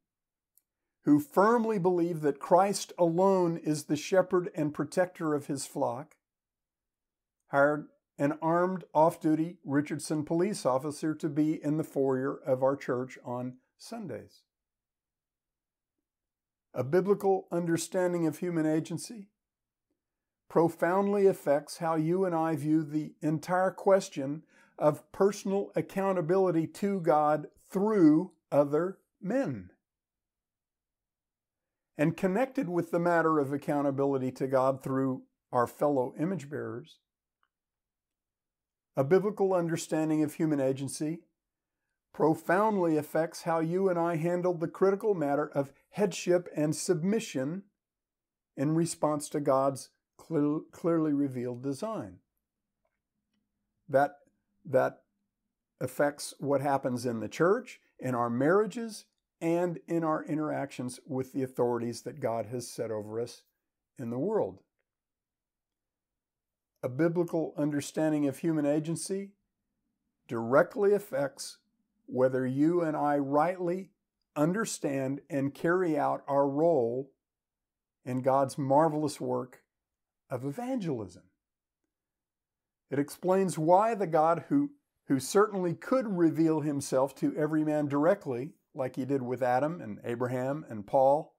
who 1.07 1.21
firmly 1.21 1.79
believe 1.79 2.19
that 2.19 2.37
Christ 2.37 2.91
alone 2.97 3.55
is 3.55 3.85
the 3.85 3.95
shepherd 3.95 4.51
and 4.53 4.73
protector 4.73 5.33
of 5.33 5.47
his 5.47 5.65
flock, 5.65 6.17
hired 7.47 7.87
an 8.19 8.37
armed 8.41 8.83
off 8.93 9.21
duty 9.21 9.55
Richardson 9.63 10.25
police 10.25 10.65
officer 10.65 11.15
to 11.15 11.29
be 11.29 11.63
in 11.63 11.77
the 11.77 11.85
foyer 11.85 12.37
of 12.45 12.61
our 12.61 12.75
church 12.75 13.17
on 13.23 13.55
Sundays. 13.77 14.41
A 16.73 16.83
biblical 16.83 17.47
understanding 17.53 18.27
of 18.27 18.39
human 18.39 18.65
agency 18.65 19.29
profoundly 20.49 21.25
affects 21.25 21.77
how 21.77 21.95
you 21.95 22.25
and 22.25 22.35
I 22.35 22.57
view 22.57 22.83
the 22.83 23.13
entire 23.21 23.71
question 23.71 24.43
of 24.77 25.09
personal 25.13 25.71
accountability 25.73 26.67
to 26.67 26.99
God 26.99 27.47
through 27.69 28.33
other 28.51 28.97
men. 29.21 29.69
And 31.97 32.15
connected 32.15 32.69
with 32.69 32.91
the 32.91 32.99
matter 32.99 33.39
of 33.39 33.51
accountability 33.51 34.31
to 34.33 34.47
God 34.47 34.83
through 34.83 35.23
our 35.51 35.65
fellow 35.65 36.13
image 36.19 36.49
bearers, 36.49 36.99
a 38.95 39.03
biblical 39.03 39.53
understanding 39.53 40.23
of 40.23 40.35
human 40.35 40.59
agency 40.59 41.19
profoundly 42.13 42.97
affects 42.97 43.43
how 43.43 43.59
you 43.59 43.89
and 43.89 43.99
I 43.99 44.15
handle 44.15 44.53
the 44.53 44.67
critical 44.67 45.13
matter 45.13 45.47
of 45.53 45.71
headship 45.91 46.49
and 46.55 46.75
submission 46.75 47.63
in 48.55 48.73
response 48.73 49.29
to 49.29 49.39
God's 49.39 49.89
clear, 50.17 50.61
clearly 50.71 51.13
revealed 51.13 51.61
design. 51.61 52.17
That, 53.87 54.15
that 54.65 55.03
affects 55.79 56.33
what 56.39 56.61
happens 56.61 57.05
in 57.05 57.19
the 57.19 57.29
church, 57.29 57.79
in 57.99 58.15
our 58.15 58.29
marriages, 58.29 59.05
and 59.39 59.79
in 59.87 60.03
our 60.03 60.23
interactions 60.23 60.99
with 61.05 61.33
the 61.33 61.43
authorities 61.43 62.01
that 62.01 62.19
God 62.19 62.47
has 62.47 62.67
set 62.67 62.91
over 62.91 63.19
us 63.19 63.43
in 63.99 64.09
the 64.09 64.19
world. 64.19 64.59
A 66.83 66.89
biblical 66.89 67.53
understanding 67.57 68.27
of 68.27 68.39
human 68.39 68.65
agency 68.65 69.31
directly 70.27 70.93
affects 70.93 71.57
whether 72.05 72.45
you 72.45 72.81
and 72.81 72.95
I 72.95 73.17
rightly 73.17 73.89
understand 74.35 75.21
and 75.29 75.53
carry 75.53 75.97
out 75.97 76.23
our 76.27 76.47
role 76.47 77.11
in 78.05 78.21
God's 78.21 78.57
marvelous 78.57 79.19
work 79.19 79.63
of 80.29 80.45
evangelism. 80.45 81.23
It 82.89 82.99
explains 82.99 83.57
why 83.57 83.95
the 83.95 84.07
God 84.07 84.45
who 84.49 84.71
who 85.07 85.19
certainly 85.19 85.73
could 85.73 86.05
reveal 86.17 86.61
himself 86.61 87.15
to 87.15 87.33
every 87.37 87.63
man 87.63 87.87
directly, 87.87 88.51
like 88.77 88.95
he 88.95 89.05
did 89.05 89.21
with 89.21 89.41
Adam 89.41 89.81
and 89.81 89.99
Abraham 90.03 90.65
and 90.69 90.85
Paul, 90.85 91.35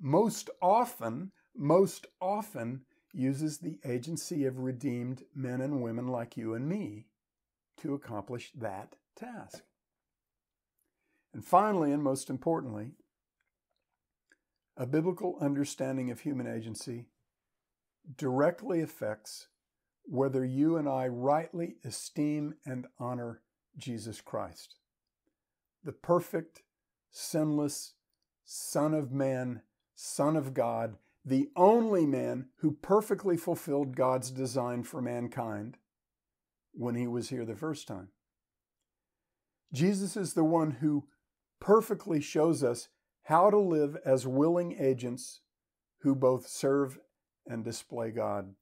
most 0.00 0.50
often, 0.60 1.32
most 1.54 2.06
often 2.20 2.82
uses 3.12 3.58
the 3.58 3.78
agency 3.84 4.44
of 4.44 4.58
redeemed 4.58 5.22
men 5.34 5.60
and 5.60 5.82
women 5.82 6.06
like 6.06 6.36
you 6.36 6.54
and 6.54 6.68
me 6.68 7.06
to 7.78 7.94
accomplish 7.94 8.52
that 8.52 8.96
task. 9.16 9.62
And 11.32 11.44
finally, 11.44 11.92
and 11.92 12.02
most 12.02 12.30
importantly, 12.30 12.92
a 14.76 14.86
biblical 14.86 15.38
understanding 15.40 16.10
of 16.10 16.20
human 16.20 16.46
agency 16.46 17.06
directly 18.16 18.80
affects 18.82 19.48
whether 20.04 20.44
you 20.44 20.76
and 20.76 20.88
I 20.88 21.08
rightly 21.08 21.76
esteem 21.84 22.54
and 22.64 22.86
honor 22.98 23.42
Jesus 23.76 24.20
Christ, 24.20 24.76
the 25.86 25.92
perfect, 25.92 26.62
sinless 27.10 27.94
Son 28.44 28.92
of 28.92 29.12
Man, 29.12 29.62
Son 29.94 30.36
of 30.36 30.52
God, 30.52 30.96
the 31.24 31.48
only 31.56 32.04
man 32.04 32.46
who 32.58 32.72
perfectly 32.72 33.36
fulfilled 33.36 33.96
God's 33.96 34.30
design 34.30 34.82
for 34.82 35.00
mankind 35.00 35.78
when 36.72 36.96
he 36.96 37.06
was 37.06 37.28
here 37.28 37.44
the 37.44 37.54
first 37.54 37.86
time. 37.86 38.08
Jesus 39.72 40.16
is 40.16 40.34
the 40.34 40.44
one 40.44 40.72
who 40.72 41.06
perfectly 41.60 42.20
shows 42.20 42.64
us 42.64 42.88
how 43.24 43.48
to 43.50 43.58
live 43.58 43.96
as 44.04 44.26
willing 44.26 44.76
agents 44.78 45.40
who 46.00 46.14
both 46.14 46.48
serve 46.48 46.98
and 47.46 47.64
display 47.64 48.10
God 48.10 48.54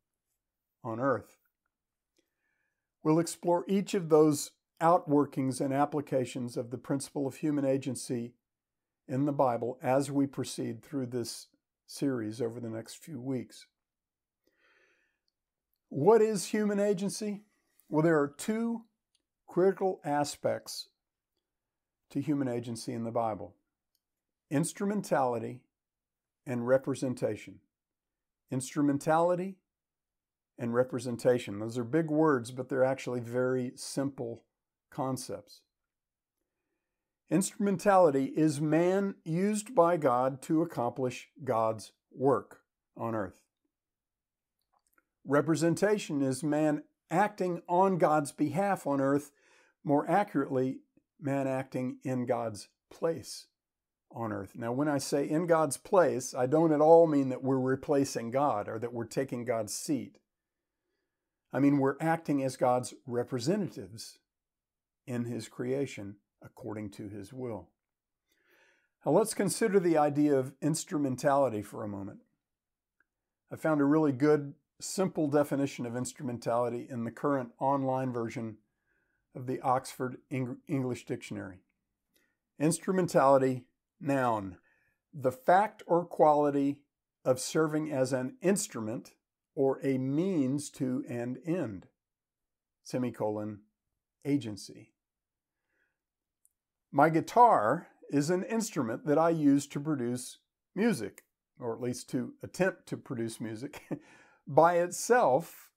on 0.82 1.00
earth. 1.00 1.36
We'll 3.02 3.18
explore 3.18 3.64
each 3.66 3.94
of 3.94 4.08
those 4.10 4.50
outworkings 4.84 5.62
and 5.62 5.72
applications 5.72 6.58
of 6.58 6.70
the 6.70 6.76
principle 6.76 7.26
of 7.26 7.36
human 7.36 7.64
agency 7.64 8.34
in 9.08 9.24
the 9.24 9.32
Bible 9.32 9.78
as 9.82 10.10
we 10.10 10.26
proceed 10.26 10.82
through 10.82 11.06
this 11.06 11.46
series 11.86 12.42
over 12.42 12.60
the 12.60 12.68
next 12.68 12.96
few 12.96 13.18
weeks. 13.18 13.66
What 15.88 16.20
is 16.20 16.46
human 16.46 16.80
agency? 16.80 17.44
Well, 17.88 18.02
there 18.02 18.20
are 18.20 18.28
two 18.28 18.82
critical 19.46 20.00
aspects 20.04 20.88
to 22.10 22.20
human 22.20 22.48
agency 22.48 22.92
in 22.92 23.04
the 23.04 23.10
Bible 23.10 23.54
instrumentality 24.50 25.62
and 26.46 26.68
representation. 26.68 27.60
Instrumentality 28.50 29.56
and 30.58 30.74
representation. 30.74 31.58
Those 31.58 31.78
are 31.78 31.84
big 31.84 32.10
words, 32.10 32.50
but 32.50 32.68
they're 32.68 32.84
actually 32.84 33.20
very 33.20 33.72
simple 33.74 34.43
concepts. 34.94 35.60
Instrumentality 37.30 38.26
is 38.36 38.60
man 38.60 39.16
used 39.24 39.74
by 39.74 39.96
God 39.96 40.40
to 40.42 40.62
accomplish 40.62 41.28
God's 41.42 41.92
work 42.12 42.60
on 42.96 43.14
earth. 43.14 43.40
Representation 45.26 46.22
is 46.22 46.44
man 46.44 46.84
acting 47.10 47.62
on 47.68 47.98
God's 47.98 48.30
behalf 48.30 48.86
on 48.86 49.00
earth, 49.00 49.32
more 49.82 50.08
accurately, 50.08 50.80
man 51.20 51.48
acting 51.48 51.98
in 52.04 52.26
God's 52.26 52.68
place 52.90 53.46
on 54.12 54.32
earth. 54.32 54.52
Now, 54.54 54.72
when 54.72 54.88
I 54.88 54.98
say 54.98 55.28
in 55.28 55.46
God's 55.46 55.76
place, 55.76 56.34
I 56.34 56.46
don't 56.46 56.72
at 56.72 56.80
all 56.80 57.06
mean 57.06 57.30
that 57.30 57.42
we're 57.42 57.58
replacing 57.58 58.30
God 58.30 58.68
or 58.68 58.78
that 58.78 58.92
we're 58.92 59.06
taking 59.06 59.44
God's 59.44 59.74
seat. 59.74 60.18
I 61.52 61.58
mean, 61.58 61.78
we're 61.78 61.96
acting 62.00 62.42
as 62.42 62.56
God's 62.56 62.94
representatives 63.06 64.18
in 65.06 65.25
His 65.25 65.49
creation 65.49 66.16
according 66.42 66.90
to 66.90 67.08
His 67.08 67.32
will. 67.32 67.68
Now, 69.04 69.12
let's 69.12 69.34
consider 69.34 69.78
the 69.78 69.99
idea 69.99 70.34
of 70.34 70.54
instrumentality 70.62 71.62
for 71.62 71.84
a 71.84 71.88
moment. 71.88 72.20
I 73.52 73.56
found 73.56 73.80
a 73.80 73.84
really 73.84 74.12
good, 74.12 74.54
simple 74.80 75.28
definition 75.28 75.84
of 75.87 75.96
instrumentality 75.96 76.87
in 76.88 77.04
the 77.04 77.11
current 77.11 77.50
online 77.58 78.12
version 78.12 78.56
of 79.34 79.46
the 79.46 79.61
Oxford 79.61 80.18
English 80.30 81.04
Dictionary. 81.04 81.58
Instrumentality, 82.58 83.64
noun, 84.00 84.56
the 85.12 85.32
fact 85.32 85.82
or 85.87 86.04
quality 86.04 86.78
of 87.25 87.40
serving 87.40 87.92
as 87.92 88.12
an 88.12 88.37
instrument 88.42 89.12
or 89.54 89.80
a 89.84 89.99
means 89.99 90.70
to 90.70 91.04
an 91.08 91.38
end, 91.46 91.87
semicolon, 92.82 93.61
agency. 94.25 94.93
My 96.96 97.08
guitar 97.08 97.88
is 98.08 98.30
an 98.30 98.44
instrument 98.44 99.04
that 99.06 99.18
I 99.18 99.30
use 99.30 99.66
to 99.66 99.80
produce 99.80 100.38
music, 100.76 101.24
or 101.58 101.74
at 101.74 101.80
least 101.80 102.08
to 102.10 102.34
attempt 102.40 102.86
to 102.86 102.96
produce 102.96 103.40
music. 103.40 103.82
By 104.46 104.74
itself, 104.74 105.72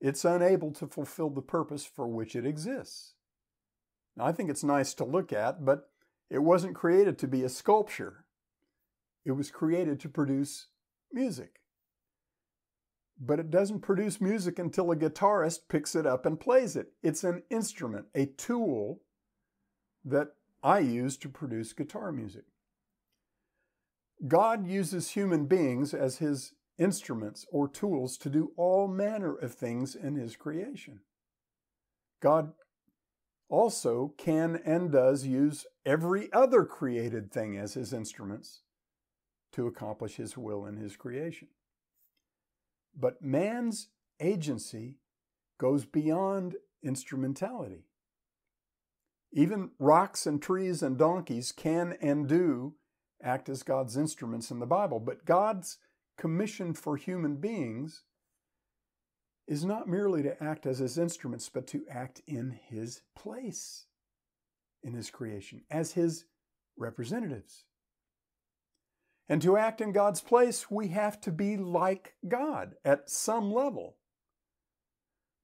it's 0.00 0.24
unable 0.24 0.72
to 0.72 0.86
fulfill 0.86 1.28
the 1.28 1.42
purpose 1.42 1.84
for 1.84 2.08
which 2.08 2.34
it 2.34 2.46
exists. 2.46 3.12
Now, 4.16 4.24
I 4.24 4.32
think 4.32 4.48
it's 4.48 4.64
nice 4.64 4.94
to 4.94 5.04
look 5.04 5.34
at, 5.34 5.66
but 5.66 5.90
it 6.30 6.38
wasn't 6.38 6.76
created 6.76 7.18
to 7.18 7.28
be 7.28 7.42
a 7.42 7.50
sculpture. 7.50 8.24
It 9.26 9.32
was 9.32 9.50
created 9.50 10.00
to 10.00 10.08
produce 10.08 10.68
music. 11.12 11.60
But 13.20 13.38
it 13.38 13.50
doesn't 13.50 13.80
produce 13.80 14.18
music 14.18 14.58
until 14.58 14.92
a 14.92 14.96
guitarist 14.96 15.68
picks 15.68 15.94
it 15.94 16.06
up 16.06 16.24
and 16.24 16.40
plays 16.40 16.74
it. 16.74 16.94
It's 17.02 17.22
an 17.22 17.42
instrument, 17.50 18.06
a 18.14 18.24
tool 18.24 19.02
that 20.04 20.28
I 20.62 20.78
use 20.80 21.16
to 21.18 21.28
produce 21.28 21.72
guitar 21.72 22.12
music. 22.12 22.44
God 24.26 24.66
uses 24.66 25.10
human 25.10 25.46
beings 25.46 25.92
as 25.92 26.18
his 26.18 26.54
instruments 26.78 27.44
or 27.50 27.68
tools 27.68 28.16
to 28.18 28.30
do 28.30 28.52
all 28.56 28.88
manner 28.88 29.34
of 29.34 29.54
things 29.54 29.94
in 29.94 30.14
his 30.14 30.36
creation. 30.36 31.00
God 32.20 32.52
also 33.48 34.14
can 34.16 34.60
and 34.64 34.90
does 34.90 35.26
use 35.26 35.66
every 35.84 36.32
other 36.32 36.64
created 36.64 37.30
thing 37.30 37.56
as 37.56 37.74
his 37.74 37.92
instruments 37.92 38.62
to 39.52 39.66
accomplish 39.66 40.16
his 40.16 40.36
will 40.36 40.64
in 40.64 40.76
his 40.76 40.96
creation. 40.96 41.48
But 42.98 43.22
man's 43.22 43.88
agency 44.20 44.98
goes 45.58 45.84
beyond 45.84 46.56
instrumentality. 46.82 47.86
Even 49.32 49.70
rocks 49.78 50.26
and 50.26 50.42
trees 50.42 50.82
and 50.82 50.98
donkeys 50.98 51.52
can 51.52 51.96
and 52.00 52.28
do 52.28 52.74
act 53.22 53.48
as 53.48 53.62
God's 53.62 53.96
instruments 53.96 54.50
in 54.50 54.58
the 54.58 54.66
Bible, 54.66 55.00
but 55.00 55.24
God's 55.24 55.78
commission 56.18 56.74
for 56.74 56.96
human 56.96 57.36
beings 57.36 58.02
is 59.48 59.64
not 59.64 59.88
merely 59.88 60.22
to 60.22 60.42
act 60.42 60.66
as 60.66 60.78
his 60.78 60.98
instruments, 60.98 61.48
but 61.48 61.66
to 61.68 61.84
act 61.90 62.20
in 62.26 62.58
his 62.68 63.02
place 63.16 63.86
in 64.82 64.94
his 64.94 65.10
creation, 65.10 65.62
as 65.70 65.92
his 65.92 66.24
representatives. 66.76 67.64
And 69.28 69.40
to 69.42 69.56
act 69.56 69.80
in 69.80 69.92
God's 69.92 70.20
place, 70.20 70.70
we 70.70 70.88
have 70.88 71.20
to 71.22 71.32
be 71.32 71.56
like 71.56 72.14
God 72.26 72.74
at 72.84 73.08
some 73.08 73.52
level. 73.52 73.96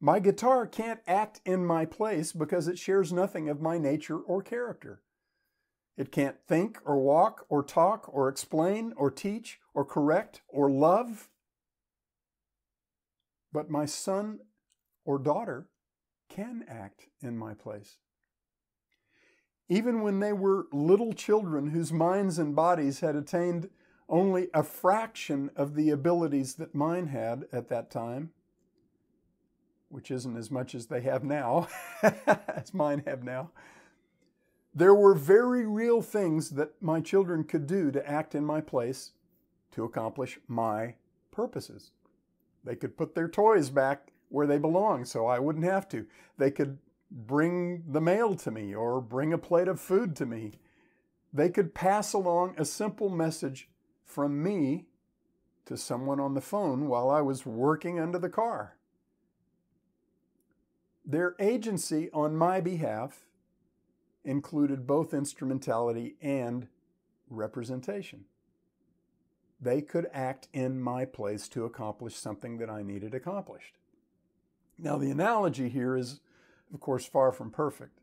My 0.00 0.21
guitar 0.21 0.67
can't 0.67 1.01
act 1.07 1.40
in 1.44 1.66
my 1.66 1.85
place 1.85 2.33
because 2.33 2.68
it 2.68 2.79
shares 2.79 3.12
nothing 3.12 3.49
of 3.49 3.61
my 3.61 3.79
nature 3.79 4.18
or 4.18 4.42
character. 4.42 5.03
It 5.96 6.12
can't 6.12 6.37
think 6.46 6.79
or 6.85 7.01
walk 7.01 7.44
or 7.49 7.64
talk 7.64 8.09
or 8.12 8.29
explain 8.29 8.92
or 8.96 9.11
teach 9.11 9.59
or 9.75 9.85
correct 9.85 10.42
or 10.46 10.70
love. 10.70 11.29
But 13.53 13.68
my 13.68 13.87
son 13.87 14.38
or 15.05 15.18
daughter 15.18 15.68
can 16.29 16.64
act 16.68 17.09
in 17.20 17.37
my 17.37 17.55
place. 17.55 17.96
Even 19.68 20.03
when 20.03 20.20
they 20.20 20.33
were 20.33 20.66
little 20.72 21.12
children 21.12 21.70
whose 21.70 21.92
minds 21.92 22.38
and 22.38 22.55
bodies 22.55 23.01
had 23.01 23.16
attained 23.16 23.68
only 24.09 24.49
a 24.55 24.62
fraction 24.62 25.51
of 25.57 25.75
the 25.75 25.90
abilities 25.90 26.55
that 26.55 26.75
mine 26.75 27.09
had 27.09 27.44
at 27.53 27.68
that 27.68 27.90
time, 27.90 28.31
which 29.88 30.11
isn't 30.11 30.37
as 30.37 30.51
much 30.51 30.74
as 30.74 30.87
they 30.87 31.01
have 31.01 31.24
now, 31.24 31.68
as 32.03 32.74
mine 32.74 33.03
have 33.07 33.22
now. 33.24 33.51
There 34.74 34.94
were 34.94 35.14
very 35.14 35.66
real 35.66 36.03
things 36.03 36.51
that 36.51 36.81
my 36.83 37.01
children 37.01 37.44
could 37.44 37.66
do 37.66 37.90
to 37.90 38.09
act 38.09 38.35
in 38.35 38.44
my 38.44 38.61
place 38.61 39.12
to 39.72 39.85
accomplish 39.85 40.38
my 40.46 40.94
purposes. 41.31 41.90
They 42.64 42.77
could 42.77 42.96
put 42.96 43.14
their 43.14 43.29
toys 43.29 43.70
back 43.70 44.12
where 44.29 44.46
they 44.46 44.59
belong 44.59 45.05
so 45.05 45.27
I 45.27 45.38
wouldn't 45.38 45.64
have 45.64 45.88
to. 45.88 46.07
They 46.37 46.51
could 46.51 46.79
bring 47.11 47.85
the 47.88 48.01
mail 48.01 48.35
to 48.37 48.51
me 48.51 48.74
or 48.74 49.01
bring 49.01 49.33
a 49.33 49.38
plate 49.38 49.68
of 49.68 49.81
food 49.81 50.14
to 50.16 50.27
me. 50.27 50.61
They 51.33 51.48
could 51.48 51.74
pass 51.74 52.12
along 52.12 52.55
a 52.57 52.64
simple 52.64 53.09
message 53.09 53.68
from 54.05 54.42
me 54.42 54.87
to 55.66 55.77
someone 55.77 56.20
on 56.20 56.35
the 56.35 56.40
phone 56.40 56.88
while 56.88 57.11
I 57.11 57.20
was 57.20 57.44
working 57.44 57.98
under 57.98 58.18
the 58.18 58.29
car. 58.29 58.78
Their 61.09 61.35
agency 61.40 62.11
on 62.12 62.37
my 62.37 62.61
behalf 62.61 63.25
included 64.25 64.87
both 64.87 65.14
instrumentality 65.14 66.16
and 66.21 66.68
representation. 67.31 68.27
They 69.59 69.81
could 69.81 70.07
act 70.12 70.49
in 70.53 70.79
my 70.79 71.07
place 71.07 71.49
to 71.49 71.64
accomplish 71.64 72.14
something 72.14 72.59
that 72.59 72.68
I 72.68 72.83
needed 72.83 73.14
accomplished. 73.14 73.79
Now, 74.79 74.99
the 74.99 75.11
analogy 75.11 75.71
here 75.71 75.97
is, 75.97 76.21
of 76.75 76.81
course, 76.81 77.07
far 77.07 77.33
from 77.33 77.51
perfect 77.51 78.01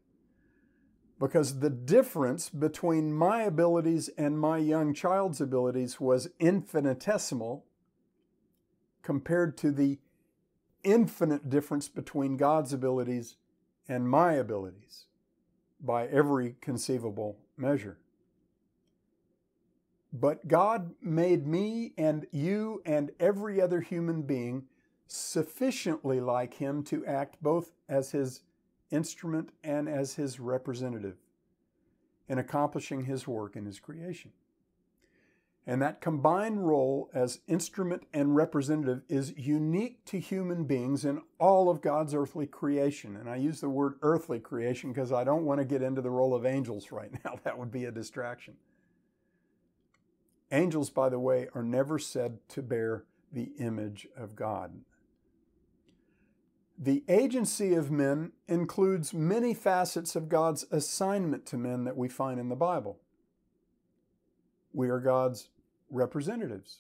because 1.20 1.60
the 1.60 1.70
difference 1.70 2.50
between 2.50 3.14
my 3.14 3.44
abilities 3.44 4.10
and 4.18 4.40
my 4.40 4.58
young 4.58 4.96
child's 4.96 5.40
abilities 5.40 6.00
was 6.00 6.28
infinitesimal 6.40 7.66
compared 9.04 9.56
to 9.58 9.72
the 9.72 10.00
infinite 10.86 11.50
difference 11.50 11.90
between 11.90 12.38
God's 12.38 12.72
abilities 12.72 13.36
and 13.90 14.10
my 14.10 14.34
abilities 14.34 15.06
by 15.82 16.08
every 16.08 16.56
conceivable 16.62 17.38
measure. 17.58 17.98
But 20.14 20.48
God 20.48 20.94
made 21.02 21.46
me 21.46 21.94
and 21.98 22.26
you 22.32 22.82
and 22.86 23.12
every 23.20 23.60
other 23.60 23.82
human 23.82 24.22
being 24.22 24.64
sufficiently 25.08 26.22
like 26.22 26.54
Him 26.54 26.84
to 26.84 27.06
act 27.06 27.36
both 27.42 27.72
as 27.90 28.12
His 28.12 28.42
instrument 28.92 29.50
and 29.64 29.90
as 29.90 30.16
His 30.16 30.40
representative 30.40 31.18
in 32.30 32.38
accomplishing 32.38 33.04
His 33.04 33.28
work 33.28 33.56
in 33.58 33.66
His 33.66 33.80
creation. 33.80 34.32
And 35.68 35.82
that 35.82 36.00
combined 36.00 36.68
role 36.68 37.10
as 37.14 37.40
instrument 37.48 38.04
and 38.14 38.36
representative 38.36 39.02
is 39.10 39.34
unique 39.36 40.06
to 40.06 40.20
human 40.20 40.66
beings 40.66 41.06
in 41.06 41.24
all 41.40 41.70
of 41.72 41.82
God's 41.82 42.14
earthly 42.14 42.46
creation. 42.46 43.16
And 43.16 43.28
I 43.28 43.38
use 43.38 43.62
the 43.62 43.70
word 43.70 43.96
earthly 44.04 44.40
creation 44.40 44.94
because 44.94 45.12
I 45.12 45.24
don't 45.24 45.44
want 45.44 45.60
to 45.60 45.66
get 45.66 45.82
into 45.82 46.02
the 46.02 46.12
role 46.12 46.36
of 46.36 46.46
angels 46.46 46.92
right 46.92 47.12
now. 47.24 47.40
That 47.44 47.58
would 47.58 47.72
be 47.72 47.86
a 47.86 47.92
distraction. 47.92 48.56
Angels, 50.52 50.92
by 50.92 51.10
the 51.10 51.20
way, 51.20 51.48
are 51.56 51.64
never 51.64 51.98
said 51.98 52.38
to 52.50 52.62
bear 52.62 53.06
the 53.32 53.50
image 53.58 54.08
of 54.16 54.36
God. 54.36 54.72
The 56.78 57.04
agency 57.08 57.74
of 57.74 57.90
men 57.90 58.34
includes 58.48 59.14
many 59.14 59.56
facets 59.56 60.16
of 60.16 60.30
God's 60.30 60.66
assignment 60.72 61.46
to 61.48 61.58
men 61.58 61.86
that 61.86 61.98
we 61.98 62.08
find 62.08 62.40
in 62.40 62.50
the 62.50 62.56
Bible. 62.56 63.00
We 64.72 64.90
are 64.90 65.00
God's 65.00 65.50
representatives. 65.90 66.80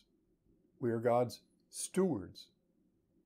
We 0.80 0.91
are 0.91 1.00
God's 1.00 1.41
stewards. 1.70 2.48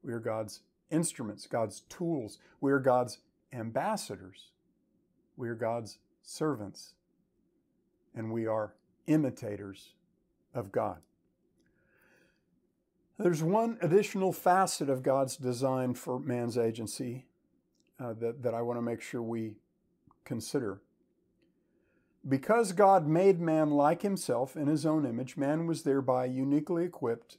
We 0.04 0.14
are 0.14 0.20
God's 0.20 0.62
instruments, 0.92 1.48
God's 1.48 1.82
tools. 1.90 2.40
We 2.62 2.72
are 2.72 2.80
God's 2.80 3.20
ambassadors. 3.54 4.50
We 5.38 5.50
are 5.50 5.56
God's 5.56 5.98
servants. 6.22 6.94
And 8.16 8.32
we 8.32 8.48
are 8.48 8.74
imitators 9.08 9.94
of 10.54 10.72
God. 10.72 10.98
There's 13.18 13.44
one 13.44 13.78
additional 13.82 14.32
facet 14.32 14.90
of 14.90 15.04
God's 15.04 15.36
design 15.36 15.94
for 15.94 16.20
man's 16.20 16.58
agency 16.58 17.26
uh, 18.00 18.14
that, 18.14 18.42
that 18.44 18.54
I 18.54 18.62
want 18.62 18.78
to 18.78 18.82
make 18.82 19.02
sure 19.02 19.22
we 19.22 19.58
consider. 20.24 20.82
Because 22.28 22.74
God 22.74 23.08
made 23.08 23.40
man 23.40 23.72
like 23.72 24.02
himself 24.02 24.58
in 24.58 24.68
his 24.68 24.86
own 24.86 25.06
image, 25.06 25.38
man 25.38 25.68
was 25.68 25.84
thereby 25.84 26.26
uniquely 26.26 26.84
equipped 26.84 27.38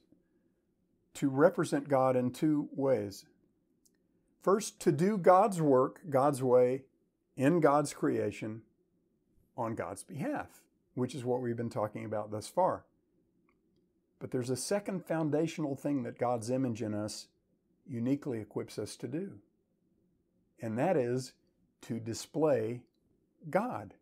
to 1.15 1.29
represent 1.29 1.89
God 1.89 2.17
in 2.17 2.31
two 2.31 2.69
ways. 2.75 3.27
First, 4.43 4.81
to 4.81 4.93
do 4.93 5.19
God's 5.19 5.61
work 5.61 6.01
God's 6.09 6.43
way 6.43 6.85
in 7.37 7.61
God's 7.61 7.93
creation 7.93 8.63
on 9.57 9.75
God's 9.75 10.03
behalf, 10.03 10.63
which 10.95 11.15
is 11.15 11.25
what 11.25 11.43
we've 11.43 11.57
been 11.57 11.69
talking 11.69 12.07
about 12.07 12.31
thus 12.31 12.49
far. 12.49 12.85
But 14.19 14.31
there's 14.31 14.51
a 14.51 14.57
second 14.57 15.05
foundational 15.05 15.75
thing 15.75 16.03
that 16.05 16.19
God's 16.19 16.51
image 16.51 16.83
in 16.83 16.95
us 16.95 17.27
uniquely 17.87 18.41
equips 18.41 18.79
us 18.79 18.97
to 18.97 19.09
do, 19.09 19.33
and 20.61 20.79
that 20.79 20.97
is 20.97 21.33
to 21.83 21.99
display 21.99 22.83
God 23.51 23.95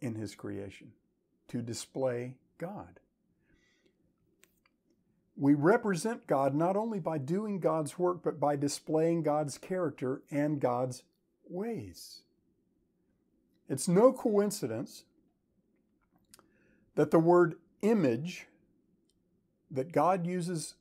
in 0.00 0.14
His 0.14 0.34
creation, 0.34 0.92
to 1.48 1.62
display 1.62 2.34
God. 2.58 3.00
We 5.36 5.54
represent 5.54 6.26
God 6.26 6.54
not 6.54 6.76
only 6.76 6.98
by 6.98 7.18
doing 7.18 7.60
God's 7.60 7.98
work, 7.98 8.22
but 8.24 8.40
by 8.40 8.56
displaying 8.56 9.22
God's 9.22 9.56
character 9.56 10.22
and 10.30 10.60
God's 10.60 11.04
ways. 11.48 12.22
It's 13.68 13.86
no 13.86 14.12
coincidence 14.12 15.04
that 16.96 17.10
the 17.10 17.18
word 17.18 17.54
image 17.82 18.46
that 19.70 19.92
God 19.92 20.26
uses 20.26 20.74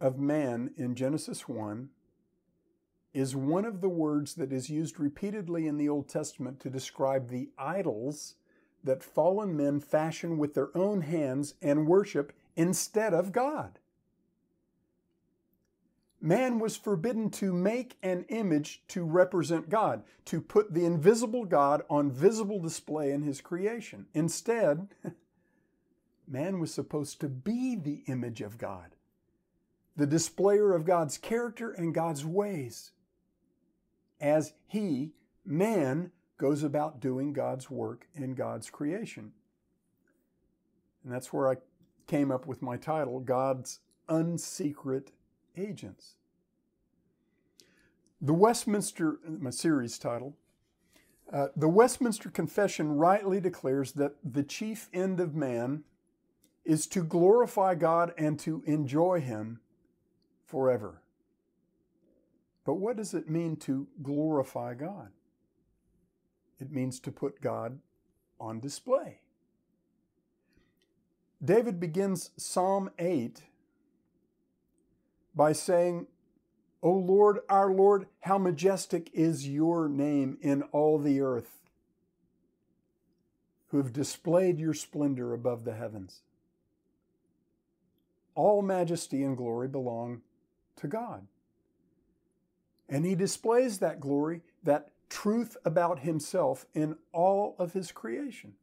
of 0.00 0.18
man 0.18 0.70
in 0.76 0.94
Genesis 0.94 1.48
1 1.48 1.88
is 3.14 3.34
one 3.34 3.64
of 3.64 3.80
the 3.80 3.88
words 3.88 4.34
that 4.34 4.52
is 4.52 4.70
used 4.70 5.00
repeatedly 5.00 5.66
in 5.66 5.76
the 5.76 5.88
Old 5.88 6.08
Testament 6.08 6.60
to 6.60 6.70
describe 6.70 7.28
the 7.28 7.48
idols 7.58 8.36
that 8.88 9.04
fallen 9.04 9.54
men 9.54 9.78
fashion 9.80 10.38
with 10.38 10.54
their 10.54 10.76
own 10.76 11.02
hands 11.02 11.54
and 11.60 11.86
worship 11.86 12.32
instead 12.56 13.12
of 13.12 13.32
God. 13.32 13.78
Man 16.20 16.58
was 16.58 16.76
forbidden 16.76 17.30
to 17.32 17.52
make 17.52 17.98
an 18.02 18.24
image 18.30 18.82
to 18.88 19.04
represent 19.04 19.68
God, 19.68 20.02
to 20.24 20.40
put 20.40 20.72
the 20.72 20.86
invisible 20.86 21.44
God 21.44 21.82
on 21.88 22.10
visible 22.10 22.60
display 22.60 23.12
in 23.12 23.22
his 23.22 23.42
creation. 23.42 24.06
Instead, 24.14 24.88
man 26.26 26.58
was 26.58 26.72
supposed 26.72 27.20
to 27.20 27.28
be 27.28 27.76
the 27.76 28.02
image 28.06 28.40
of 28.40 28.56
God, 28.56 28.96
the 29.96 30.06
displayer 30.06 30.72
of 30.74 30.86
God's 30.86 31.18
character 31.18 31.70
and 31.70 31.94
God's 31.94 32.24
ways, 32.24 32.92
as 34.18 34.54
he, 34.66 35.12
man, 35.44 36.10
goes 36.38 36.62
about 36.62 37.00
doing 37.00 37.32
God's 37.32 37.68
work 37.68 38.06
in 38.14 38.34
God's 38.34 38.70
creation. 38.70 39.32
And 41.04 41.12
that's 41.12 41.32
where 41.32 41.50
I 41.50 41.56
came 42.06 42.30
up 42.30 42.46
with 42.46 42.62
my 42.62 42.76
title, 42.76 43.20
God's 43.20 43.80
Unsecret 44.08 45.08
Agents. 45.56 46.14
The 48.20 48.34
Westminster, 48.34 49.18
my 49.26 49.50
series 49.50 49.98
title, 49.98 50.36
uh, 51.32 51.48
the 51.54 51.68
Westminster 51.68 52.30
Confession 52.30 52.96
rightly 52.96 53.40
declares 53.40 53.92
that 53.92 54.14
the 54.24 54.42
chief 54.42 54.88
end 54.92 55.20
of 55.20 55.34
man 55.34 55.84
is 56.64 56.86
to 56.86 57.02
glorify 57.02 57.74
God 57.74 58.12
and 58.16 58.38
to 58.40 58.62
enjoy 58.66 59.20
Him 59.20 59.60
forever. 60.44 61.02
But 62.64 62.74
what 62.74 62.96
does 62.96 63.14
it 63.14 63.28
mean 63.28 63.56
to 63.56 63.86
glorify 64.02 64.74
God? 64.74 65.08
It 66.60 66.72
means 66.72 66.98
to 67.00 67.12
put 67.12 67.40
God 67.40 67.78
on 68.40 68.60
display. 68.60 69.20
David 71.44 71.78
begins 71.78 72.30
Psalm 72.36 72.90
8 72.98 73.42
by 75.34 75.52
saying, 75.52 76.08
O 76.82 76.90
Lord, 76.90 77.40
our 77.48 77.72
Lord, 77.72 78.06
how 78.20 78.38
majestic 78.38 79.10
is 79.12 79.48
your 79.48 79.88
name 79.88 80.38
in 80.40 80.62
all 80.72 80.98
the 80.98 81.20
earth, 81.20 81.58
who 83.68 83.76
have 83.78 83.92
displayed 83.92 84.58
your 84.58 84.74
splendor 84.74 85.32
above 85.32 85.64
the 85.64 85.74
heavens. 85.74 86.22
All 88.34 88.62
majesty 88.62 89.22
and 89.22 89.36
glory 89.36 89.68
belong 89.68 90.22
to 90.76 90.86
God. 90.86 91.26
And 92.88 93.04
he 93.04 93.14
displays 93.14 93.78
that 93.78 94.00
glory, 94.00 94.40
that 94.62 94.90
truth 95.08 95.56
about 95.64 96.00
himself 96.00 96.66
in 96.74 96.96
all 97.12 97.56
of 97.58 97.72
his 97.72 97.92
creation. 97.92 98.54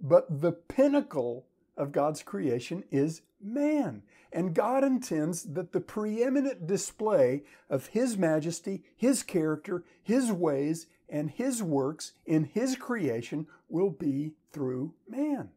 But 0.00 0.40
the 0.40 0.52
pinnacle 0.52 1.46
of 1.76 1.92
God's 1.92 2.22
creation 2.22 2.84
is 2.90 3.22
man. 3.40 4.02
And 4.32 4.54
God 4.54 4.84
intends 4.84 5.44
that 5.44 5.72
the 5.72 5.80
preeminent 5.80 6.66
display 6.66 7.44
of 7.70 7.86
His 7.88 8.18
majesty, 8.18 8.82
His 8.94 9.22
character, 9.22 9.84
His 10.02 10.30
ways, 10.30 10.86
and 11.08 11.30
His 11.30 11.62
works 11.62 12.12
in 12.26 12.44
His 12.44 12.76
creation 12.76 13.46
will 13.68 13.90
be 13.90 14.32
through 14.52 14.92
man. 15.08 15.50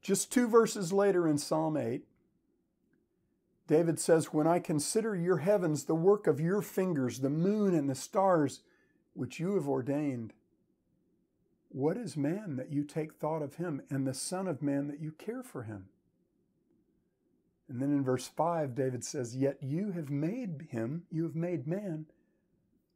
Just 0.00 0.32
two 0.32 0.48
verses 0.48 0.92
later 0.92 1.28
in 1.28 1.36
Psalm 1.36 1.76
8, 1.76 2.04
David 3.70 4.00
says, 4.00 4.32
When 4.32 4.48
I 4.48 4.58
consider 4.58 5.14
your 5.14 5.36
heavens, 5.36 5.84
the 5.84 5.94
work 5.94 6.26
of 6.26 6.40
your 6.40 6.60
fingers, 6.60 7.20
the 7.20 7.30
moon 7.30 7.72
and 7.72 7.88
the 7.88 7.94
stars 7.94 8.62
which 9.14 9.38
you 9.38 9.54
have 9.54 9.68
ordained, 9.68 10.32
what 11.68 11.96
is 11.96 12.16
man 12.16 12.56
that 12.56 12.72
you 12.72 12.82
take 12.82 13.14
thought 13.14 13.42
of 13.42 13.54
him, 13.54 13.80
and 13.88 14.04
the 14.04 14.12
Son 14.12 14.48
of 14.48 14.60
Man 14.60 14.88
that 14.88 14.98
you 14.98 15.12
care 15.12 15.44
for 15.44 15.62
him? 15.62 15.86
And 17.68 17.80
then 17.80 17.90
in 17.90 18.02
verse 18.02 18.26
5, 18.26 18.74
David 18.74 19.04
says, 19.04 19.36
Yet 19.36 19.58
you 19.62 19.92
have 19.92 20.10
made 20.10 20.66
him, 20.70 21.04
you 21.08 21.22
have 21.22 21.36
made 21.36 21.68
man, 21.68 22.06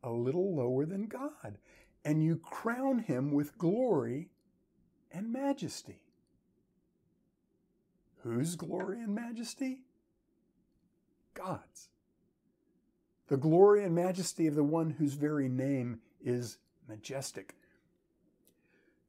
a 0.03 0.11
little 0.11 0.57
lower 0.57 0.87
than 0.87 1.07
God, 1.07 1.57
and 2.05 2.21
you 2.21 2.35
crown 2.37 2.99
him 2.99 3.31
with 3.31 3.57
glory 3.59 4.31
and 5.13 5.33
majesty. 5.33 6.01
Whose 8.25 8.57
glory 8.57 9.01
and 9.01 9.15
majesty? 9.15 9.84
God's. 11.35 11.89
The 13.29 13.37
glory 13.37 13.85
and 13.85 13.95
majesty 13.95 14.47
of 14.47 14.55
the 14.55 14.65
one 14.65 14.91
whose 14.91 15.15
very 15.15 15.49
name 15.49 16.01
is 16.23 16.59
majestic. 16.89 17.55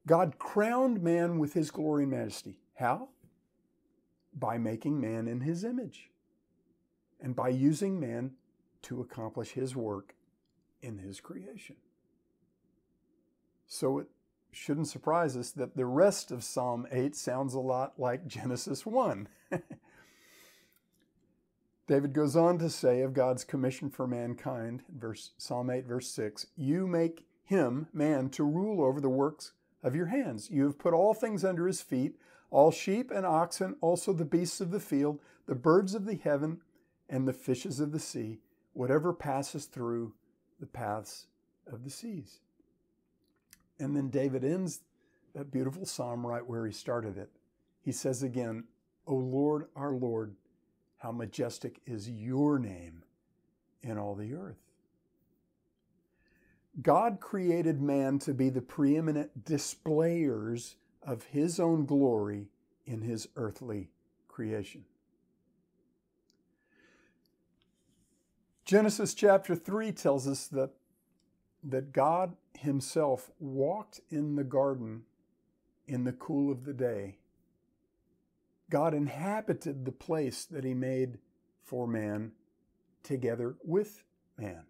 God 0.06 0.38
crowned 0.38 1.02
man 1.02 1.38
with 1.38 1.52
his 1.52 1.70
glory 1.70 2.04
and 2.04 2.12
majesty. 2.12 2.58
How? 2.74 3.08
By 4.32 4.58
making 4.58 5.00
man 5.00 5.26
in 5.28 5.40
his 5.40 5.64
image 5.64 6.10
and 7.20 7.34
by 7.34 7.48
using 7.48 7.98
man 7.98 8.32
to 8.82 9.00
accomplish 9.00 9.50
his 9.52 9.74
work 9.74 10.14
in 10.80 10.98
his 10.98 11.20
creation. 11.20 11.76
So 13.66 13.98
it 13.98 14.06
shouldn't 14.52 14.88
surprise 14.88 15.36
us 15.36 15.50
that 15.52 15.76
the 15.76 15.86
rest 15.86 16.30
of 16.30 16.44
Psalm 16.44 16.86
8 16.90 17.16
sounds 17.16 17.54
a 17.54 17.60
lot 17.60 17.98
like 17.98 18.26
Genesis 18.26 18.86
1. 18.86 19.28
David 21.86 22.12
goes 22.12 22.34
on 22.34 22.58
to 22.58 22.68
say 22.68 23.02
of 23.02 23.14
God's 23.14 23.44
commission 23.44 23.90
for 23.90 24.06
mankind, 24.06 24.82
verse 24.88 25.30
Psalm 25.38 25.70
8 25.70 25.86
verse 25.86 26.08
6, 26.10 26.46
you 26.56 26.86
make 26.86 27.26
him 27.44 27.86
man 27.92 28.28
to 28.30 28.44
rule 28.44 28.84
over 28.84 29.00
the 29.00 29.08
works 29.08 29.52
of 29.82 29.94
your 29.94 30.06
hands. 30.06 30.50
You 30.50 30.64
have 30.64 30.78
put 30.78 30.94
all 30.94 31.14
things 31.14 31.44
under 31.44 31.66
his 31.66 31.80
feet, 31.80 32.16
all 32.50 32.72
sheep 32.72 33.12
and 33.12 33.24
oxen, 33.24 33.76
also 33.80 34.12
the 34.12 34.24
beasts 34.24 34.60
of 34.60 34.72
the 34.72 34.80
field, 34.80 35.20
the 35.46 35.54
birds 35.54 35.94
of 35.94 36.06
the 36.06 36.16
heaven, 36.16 36.60
and 37.08 37.26
the 37.26 37.32
fishes 37.32 37.78
of 37.78 37.92
the 37.92 38.00
sea, 38.00 38.40
whatever 38.72 39.12
passes 39.12 39.66
through 39.66 40.12
the 40.58 40.66
paths 40.66 41.26
of 41.70 41.84
the 41.84 41.90
seas. 41.90 42.40
And 43.78 43.96
then 43.96 44.08
David 44.08 44.42
ends 44.44 44.80
that 45.34 45.52
beautiful 45.52 45.86
psalm 45.86 46.26
right 46.26 46.44
where 46.44 46.66
he 46.66 46.72
started 46.72 47.16
it. 47.16 47.30
He 47.80 47.92
says 47.92 48.24
again, 48.24 48.64
O 49.06 49.14
Lord, 49.14 49.66
our 49.76 49.92
Lord, 49.92 50.34
how 50.98 51.12
majestic 51.12 51.80
is 51.86 52.08
your 52.08 52.58
name 52.58 53.02
in 53.82 53.98
all 53.98 54.14
the 54.14 54.34
earth. 54.34 54.56
God 56.82 57.20
created 57.20 57.80
man 57.80 58.18
to 58.20 58.34
be 58.34 58.50
the 58.50 58.60
preeminent 58.60 59.44
displayers 59.44 60.76
of 61.02 61.24
his 61.24 61.58
own 61.58 61.86
glory 61.86 62.48
in 62.84 63.00
his 63.00 63.28
earthly 63.36 63.90
creation. 64.28 64.84
Genesis 68.64 69.14
chapter 69.14 69.54
3 69.54 69.92
tells 69.92 70.26
us 70.26 70.48
that, 70.48 70.70
that 71.62 71.92
God 71.92 72.34
himself 72.58 73.30
walked 73.38 74.00
in 74.10 74.34
the 74.34 74.44
garden 74.44 75.02
in 75.86 76.04
the 76.04 76.12
cool 76.12 76.50
of 76.50 76.64
the 76.64 76.72
day. 76.74 77.18
God 78.70 78.94
inhabited 78.94 79.84
the 79.84 79.92
place 79.92 80.44
that 80.44 80.64
he 80.64 80.74
made 80.74 81.18
for 81.62 81.86
man 81.86 82.32
together 83.02 83.56
with 83.64 84.04
man. 84.36 84.64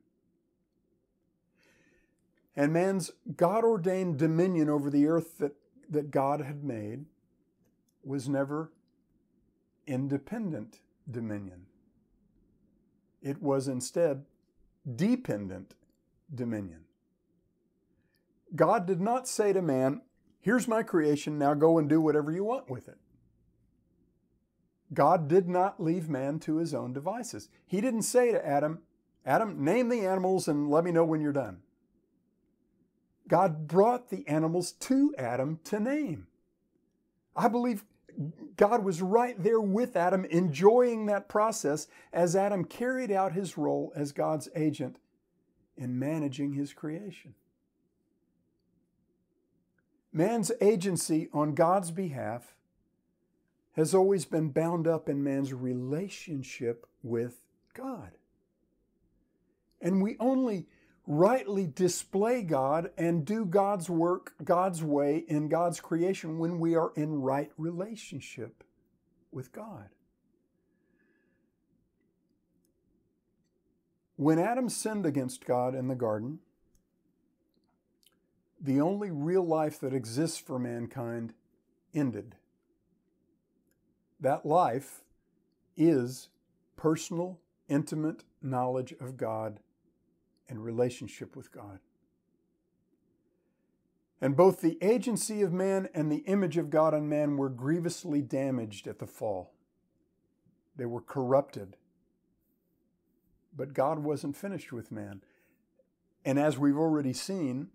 And 2.55 2.73
man's 2.73 3.11
God 3.37 3.65
ordained 3.65 4.19
dominion 4.19 4.69
over 4.69 4.91
the 4.91 5.07
earth 5.07 5.39
that, 5.39 5.53
that 5.91 6.11
God 6.11 6.41
had 6.41 6.65
made 6.65 7.05
was 8.03 8.29
never 8.29 8.73
independent 9.87 10.81
dominion. 11.11 11.67
It 13.23 13.43
was 13.43 13.69
instead 13.69 14.25
dependent 14.95 15.75
dominion. 16.35 16.85
God 18.55 18.87
did 18.87 19.01
not 19.01 19.29
say 19.29 19.53
to 19.53 19.61
man, 19.61 20.03
Here's 20.41 20.69
my 20.69 20.85
creation, 20.85 21.39
now 21.39 21.55
go 21.55 21.77
and 21.77 21.89
do 21.89 22.01
whatever 22.01 22.31
you 22.31 22.45
want 22.45 22.71
with 22.71 22.87
it. 22.87 22.99
God 24.95 25.29
did 25.29 25.49
not 25.49 25.83
leave 25.83 26.09
man 26.09 26.39
to 26.41 26.57
his 26.57 26.73
own 26.73 26.93
devices. 26.93 27.49
He 27.67 27.81
didn't 27.81 28.03
say 28.03 28.33
to 28.33 28.47
Adam, 28.47 28.81
Adam, 29.25 29.65
name 29.65 29.89
the 29.89 30.07
animals 30.07 30.47
and 30.47 30.71
let 30.71 30.85
me 30.85 30.93
know 30.93 31.05
when 31.05 31.21
you're 31.21 31.33
done. 31.33 31.59
God 33.29 33.67
brought 33.67 34.11
the 34.11 34.27
animals 34.29 34.73
to 34.73 35.15
Adam 35.19 35.59
to 35.65 35.81
name. 35.81 36.29
I 37.35 37.49
believe 37.49 37.85
God 38.57 38.85
was 38.85 39.03
right 39.03 39.41
there 39.43 39.61
with 39.61 39.97
Adam, 39.97 40.25
enjoying 40.27 41.07
that 41.07 41.29
process 41.29 41.87
as 42.13 42.37
Adam 42.37 42.65
carried 42.65 43.11
out 43.11 43.33
his 43.33 43.59
role 43.59 43.93
as 43.95 44.13
God's 44.13 44.49
agent 44.55 44.99
in 45.77 45.99
managing 45.99 46.53
his 46.53 46.73
creation. 46.73 47.35
Man's 50.13 50.51
agency 50.63 51.29
on 51.33 51.55
God's 51.55 51.91
behalf 51.91 52.56
has 53.77 53.95
always 53.95 54.25
been 54.25 54.49
bound 54.49 54.89
up 54.89 55.09
in 55.09 55.23
man's 55.23 55.53
relationship 55.53 56.87
with 57.03 57.41
God. 57.75 58.13
And 59.81 60.03
we 60.03 60.17
only 60.19 60.67
rightly 61.07 61.67
display 61.67 62.43
God 62.43 62.91
and 62.97 63.25
do 63.25 63.45
God's 63.45 63.89
work 63.89 64.33
God's 64.43 64.83
way 64.83 65.25
in 65.29 65.49
God's 65.49 65.81
creation 65.81 66.39
when 66.39 66.59
we 66.59 66.75
are 66.75 66.93
in 66.97 67.21
right 67.21 67.53
relationship 67.57 68.65
with 69.31 69.53
God. 69.53 69.91
When 74.17 74.39
Adam 74.39 74.71
sinned 74.71 75.05
against 75.05 75.45
God 75.45 75.75
in 75.75 75.89
the 75.89 75.95
garden, 75.95 76.39
the 78.59 78.81
only 78.81 79.11
real 79.11 79.47
life 79.47 79.79
that 79.81 79.93
exists 79.93 80.39
for 80.39 80.59
mankind 80.59 81.35
ended. 81.95 82.35
That 84.21 84.47
life 84.47 85.03
is 85.77 86.29
personal, 86.77 87.39
intimate 87.69 88.25
knowledge 88.43 88.95
of 89.01 89.17
God 89.17 89.61
and 90.49 90.65
relationship 90.65 91.37
with 91.37 91.53
God. 91.53 91.81
And 94.21 94.37
both 94.37 94.61
the 94.61 94.79
agency 94.81 95.43
of 95.43 95.53
man 95.53 95.89
and 95.93 96.11
the 96.11 96.25
image 96.27 96.57
of 96.57 96.71
God 96.71 96.95
on 96.95 97.09
man 97.09 97.37
were 97.37 97.51
grievously 97.51 98.23
damaged 98.23 98.87
at 98.87 98.99
the 98.99 99.07
fall. 99.07 99.53
They 100.77 100.87
were 100.87 101.03
corrupted. 101.03 101.77
But 103.55 103.75
God 103.75 103.99
wasn't 103.99 104.37
finished 104.37 104.73
with 104.73 104.91
man. 104.91 105.23
And 106.25 106.39
as 106.39 106.59
we've 106.59 106.79
already 106.79 107.13
seen, 107.13 107.69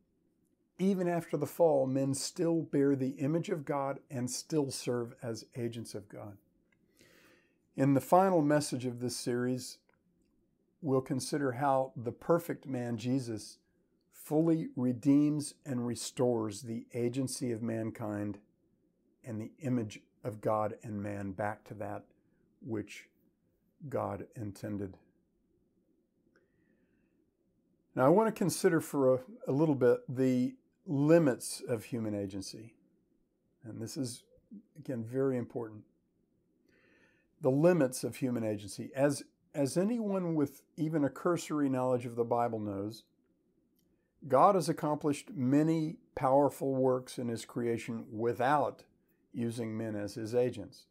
even 0.80 1.08
after 1.08 1.38
the 1.38 1.46
fall, 1.46 1.86
men 1.86 2.14
still 2.14 2.62
bear 2.62 2.96
the 2.96 3.12
image 3.12 3.50
of 3.50 3.66
God 3.66 4.00
and 4.10 4.30
still 4.30 4.72
serve 4.72 5.14
as 5.22 5.46
agents 5.56 5.94
of 5.94 6.10
God. 6.10 6.38
In 7.76 7.94
the 7.94 8.02
final 8.02 8.42
message 8.42 8.86
of 8.86 9.00
this 9.00 9.16
series, 9.16 9.78
we'll 10.82 11.02
consider 11.02 11.54
how 11.54 11.94
the 11.96 12.12
perfect 12.12 12.66
man, 12.66 12.98
Jesus, 12.98 13.58
fully 14.12 14.70
redeems 14.76 15.54
and 15.66 15.86
restores 15.86 16.62
the 16.62 16.86
agency 16.94 17.52
of 17.52 17.62
mankind 17.62 18.40
and 19.24 19.42
the 19.42 19.52
image 19.60 20.00
of 20.24 20.42
God 20.42 20.76
and 20.84 21.02
man 21.02 21.32
back 21.32 21.64
to 21.66 21.74
that 21.76 22.04
which 22.62 23.10
God 23.90 24.28
intended. 24.36 24.98
Now, 27.96 28.06
I 28.06 28.10
want 28.10 28.28
to 28.28 28.38
consider 28.38 28.80
for 28.80 29.16
a, 29.16 29.20
a, 29.48 29.52
little 29.52 29.76
bit 29.76 30.00
the 30.08 30.56
limits 30.86 31.62
of 31.68 31.86
human 31.86 32.16
agency. 32.16 32.74
And 33.64 33.82
this 33.82 33.98
is, 33.98 34.24
again, 34.80 35.04
very 35.04 35.38
important. 35.38 35.84
The 37.42 37.52
limits 37.52 38.04
of 38.04 38.18
human 38.18 38.44
agency. 38.44 38.92
As 38.96 39.24
as 39.54 39.76
anyone 39.76 40.36
with 40.36 40.62
even 40.78 41.04
a 41.04 41.10
cursory 41.10 41.68
knowledge 41.70 42.06
of 42.06 42.16
the 42.16 42.24
Bible 42.24 42.60
knows, 42.60 43.04
God 44.28 44.56
has 44.56 44.70
accomplished 44.70 45.32
many 45.34 45.98
powerful 46.16 46.74
works 46.74 47.18
in 47.18 47.28
His 47.28 47.44
creation 47.44 48.06
without 48.12 48.84
using 49.34 49.78
men 49.78 49.96
as 49.96 50.16
His 50.16 50.36
agents. 50.36 50.86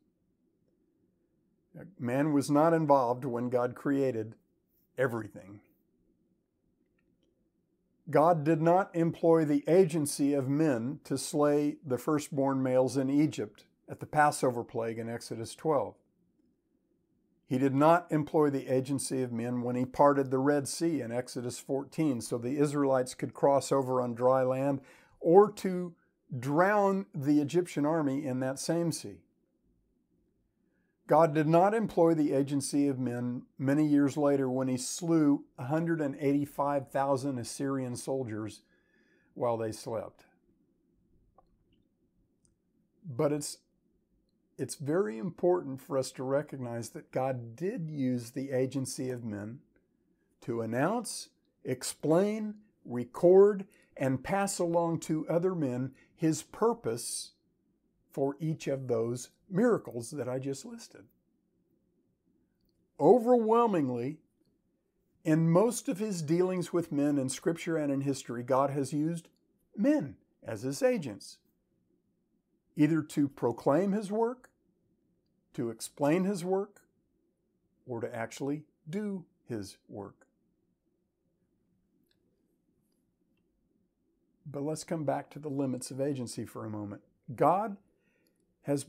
Man 1.98 2.32
was 2.32 2.50
not 2.50 2.74
involved 2.74 3.24
when 3.24 3.48
God 3.48 3.74
created 3.74 4.34
everything. 4.98 5.60
God 8.10 8.44
did 8.44 8.60
not 8.60 8.94
employ 8.94 9.44
the 9.44 9.64
agency 9.68 10.34
of 10.34 10.48
men 10.48 11.00
to 11.04 11.16
slay 11.16 11.76
the 11.86 11.98
firstborn 11.98 12.62
males 12.62 12.96
in 12.96 13.08
Egypt 13.08 13.64
at 13.88 14.00
the 14.00 14.06
Passover 14.06 14.64
plague 14.64 14.98
in 14.98 15.08
Exodus 15.08 15.54
12. 15.54 15.94
He 17.46 17.58
did 17.58 17.74
not 17.74 18.06
employ 18.10 18.50
the 18.50 18.68
agency 18.68 19.22
of 19.22 19.32
men 19.32 19.62
when 19.62 19.74
he 19.74 19.84
parted 19.84 20.30
the 20.30 20.38
Red 20.38 20.68
Sea 20.68 21.00
in 21.00 21.10
Exodus 21.10 21.58
14 21.58 22.20
so 22.20 22.38
the 22.38 22.58
Israelites 22.58 23.14
could 23.14 23.34
cross 23.34 23.72
over 23.72 24.00
on 24.00 24.14
dry 24.14 24.42
land 24.42 24.80
or 25.18 25.50
to 25.52 25.94
drown 26.38 27.06
the 27.12 27.40
Egyptian 27.40 27.84
army 27.84 28.24
in 28.24 28.38
that 28.40 28.60
same 28.60 28.92
sea. 28.92 29.18
God 31.10 31.34
did 31.34 31.48
not 31.48 31.74
employ 31.74 32.14
the 32.14 32.32
agency 32.32 32.86
of 32.86 33.00
men 33.00 33.42
many 33.58 33.84
years 33.84 34.16
later 34.16 34.48
when 34.48 34.68
he 34.68 34.76
slew 34.76 35.42
185,000 35.56 37.36
Assyrian 37.36 37.96
soldiers 37.96 38.60
while 39.34 39.56
they 39.56 39.72
slept. 39.72 40.26
But 43.04 43.32
it's 43.32 43.58
it's 44.56 44.76
very 44.76 45.18
important 45.18 45.80
for 45.80 45.98
us 45.98 46.12
to 46.12 46.22
recognize 46.22 46.90
that 46.90 47.10
God 47.10 47.56
did 47.56 47.90
use 47.90 48.30
the 48.30 48.52
agency 48.52 49.10
of 49.10 49.24
men 49.24 49.58
to 50.42 50.60
announce, 50.60 51.30
explain, 51.64 52.54
record, 52.84 53.66
and 53.96 54.22
pass 54.22 54.60
along 54.60 55.00
to 55.00 55.28
other 55.28 55.56
men 55.56 55.90
his 56.14 56.44
purpose 56.44 57.32
for 58.12 58.36
each 58.40 58.66
of 58.66 58.88
those 58.88 59.30
miracles 59.48 60.10
that 60.10 60.28
I 60.28 60.38
just 60.38 60.64
listed. 60.64 61.04
Overwhelmingly, 62.98 64.18
in 65.24 65.50
most 65.50 65.88
of 65.88 65.98
his 65.98 66.22
dealings 66.22 66.72
with 66.72 66.92
men 66.92 67.18
in 67.18 67.28
Scripture 67.28 67.76
and 67.76 67.92
in 67.92 68.02
history, 68.02 68.42
God 68.42 68.70
has 68.70 68.92
used 68.92 69.28
men 69.76 70.16
as 70.42 70.62
his 70.62 70.82
agents, 70.82 71.38
either 72.76 73.02
to 73.02 73.28
proclaim 73.28 73.92
his 73.92 74.10
work 74.10 74.50
to 75.54 75.70
explain 75.70 76.24
his 76.24 76.44
work 76.44 76.80
or 77.86 78.00
to 78.00 78.14
actually 78.14 78.62
do 78.88 79.24
his 79.48 79.76
work. 79.88 80.26
But 84.46 84.62
let's 84.62 84.84
come 84.84 85.04
back 85.04 85.30
to 85.30 85.38
the 85.38 85.48
limits 85.48 85.90
of 85.90 86.00
agency 86.00 86.44
for 86.44 86.64
a 86.64 86.70
moment. 86.70 87.02
God 87.34 87.76
has, 88.62 88.86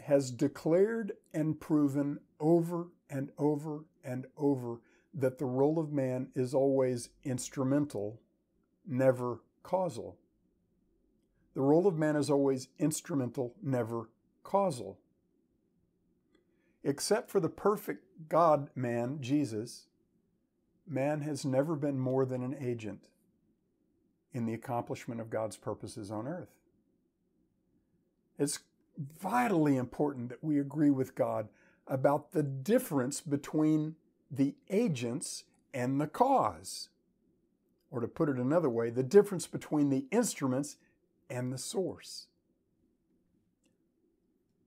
has 0.00 0.30
declared 0.30 1.12
and 1.32 1.60
proven 1.60 2.20
over 2.38 2.88
and 3.08 3.30
over 3.38 3.84
and 4.04 4.26
over 4.36 4.80
that 5.12 5.38
the 5.38 5.46
role 5.46 5.78
of 5.78 5.92
man 5.92 6.28
is 6.34 6.54
always 6.54 7.10
instrumental, 7.24 8.20
never 8.86 9.40
causal. 9.62 10.16
The 11.54 11.60
role 11.60 11.86
of 11.86 11.98
man 11.98 12.16
is 12.16 12.30
always 12.30 12.68
instrumental, 12.78 13.54
never 13.62 14.08
causal. 14.42 14.98
Except 16.82 17.30
for 17.30 17.40
the 17.40 17.48
perfect 17.48 18.04
God 18.28 18.70
man, 18.74 19.18
Jesus, 19.20 19.86
man 20.86 21.20
has 21.22 21.44
never 21.44 21.76
been 21.76 21.98
more 21.98 22.24
than 22.24 22.42
an 22.42 22.56
agent 22.58 23.08
in 24.32 24.46
the 24.46 24.54
accomplishment 24.54 25.20
of 25.20 25.28
God's 25.28 25.56
purposes 25.56 26.10
on 26.10 26.26
earth. 26.26 26.54
It's 28.38 28.60
vitally 29.20 29.76
important 29.76 30.28
that 30.28 30.44
we 30.44 30.58
agree 30.58 30.90
with 30.90 31.14
God 31.14 31.48
about 31.86 32.32
the 32.32 32.42
difference 32.42 33.20
between 33.20 33.96
the 34.30 34.54
agents 34.68 35.44
and 35.74 36.00
the 36.00 36.06
cause. 36.06 36.88
Or 37.90 38.00
to 38.00 38.06
put 38.06 38.28
it 38.28 38.36
another 38.36 38.68
way, 38.68 38.90
the 38.90 39.02
difference 39.02 39.46
between 39.46 39.90
the 39.90 40.04
instruments 40.12 40.76
and 41.28 41.52
the 41.52 41.58
source 41.58 42.28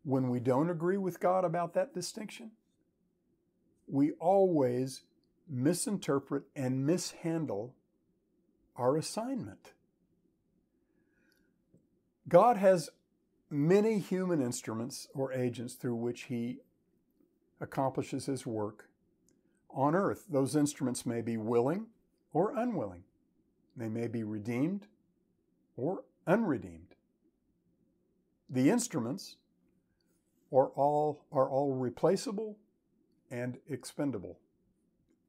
when 0.03 0.29
we 0.29 0.39
don't 0.39 0.69
agree 0.69 0.97
with 0.97 1.19
God 1.19 1.45
about 1.45 1.73
that 1.73 1.93
distinction, 1.93 2.51
we 3.87 4.11
always 4.13 5.01
misinterpret 5.49 6.43
and 6.55 6.85
mishandle 6.85 7.73
our 8.75 8.97
assignment. 8.97 9.71
God 12.27 12.57
has 12.57 12.89
many 13.53 13.99
human 13.99 14.41
instruments 14.41 15.07
or 15.13 15.31
agents 15.31 15.75
through 15.75 15.95
which 15.95 16.23
He 16.23 16.59
accomplishes 17.61 18.25
His 18.25 18.45
work 18.45 18.89
on 19.69 19.95
earth. 19.95 20.25
Those 20.29 20.55
instruments 20.55 21.05
may 21.05 21.21
be 21.21 21.37
willing 21.37 21.87
or 22.33 22.53
unwilling, 22.57 23.03
they 23.77 23.89
may 23.89 24.07
be 24.07 24.23
redeemed 24.23 24.87
or 25.77 26.03
unredeemed. 26.25 26.95
The 28.49 28.69
instruments 28.69 29.37
are 30.51 30.67
all, 30.69 31.25
are 31.31 31.49
all 31.49 31.73
replaceable 31.73 32.57
and 33.31 33.57
expendable. 33.67 34.39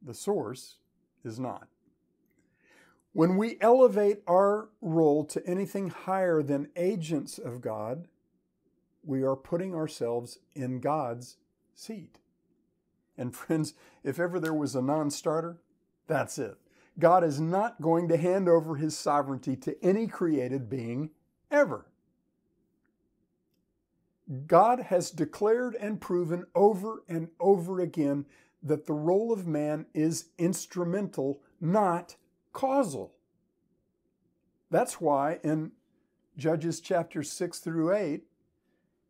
The 0.02 0.14
source 0.14 0.76
is 1.24 1.38
not. 1.38 1.68
When 3.12 3.36
we 3.36 3.56
elevate 3.60 4.22
our 4.26 4.68
role 4.82 5.24
to 5.26 5.46
anything 5.46 5.88
higher 5.88 6.42
than 6.42 6.68
agents 6.76 7.38
of 7.38 7.60
God, 7.60 8.08
we 9.06 9.22
are 9.22 9.36
putting 9.36 9.74
ourselves 9.74 10.38
in 10.54 10.80
God's 10.80 11.36
seat. 11.74 12.18
And 13.16 13.34
friends, 13.34 13.74
if 14.02 14.18
ever 14.18 14.40
there 14.40 14.54
was 14.54 14.74
a 14.74 14.82
non 14.82 15.10
starter, 15.10 15.60
that's 16.06 16.38
it. 16.38 16.56
God 16.98 17.24
is 17.24 17.40
not 17.40 17.80
going 17.80 18.08
to 18.08 18.16
hand 18.16 18.48
over 18.48 18.76
his 18.76 18.96
sovereignty 18.96 19.56
to 19.56 19.82
any 19.84 20.06
created 20.06 20.68
being 20.68 21.10
ever. 21.50 21.86
God 24.46 24.80
has 24.80 25.10
declared 25.10 25.74
and 25.74 26.00
proven 26.00 26.44
over 26.54 27.02
and 27.08 27.28
over 27.40 27.80
again 27.80 28.26
that 28.62 28.86
the 28.86 28.94
role 28.94 29.32
of 29.32 29.46
man 29.46 29.86
is 29.92 30.26
instrumental, 30.38 31.40
not 31.60 32.16
causal. 32.52 33.12
That's 34.70 35.00
why 35.00 35.40
in 35.44 35.72
Judges 36.36 36.80
chapter 36.80 37.22
6 37.22 37.58
through 37.58 37.94
8, 37.94 38.24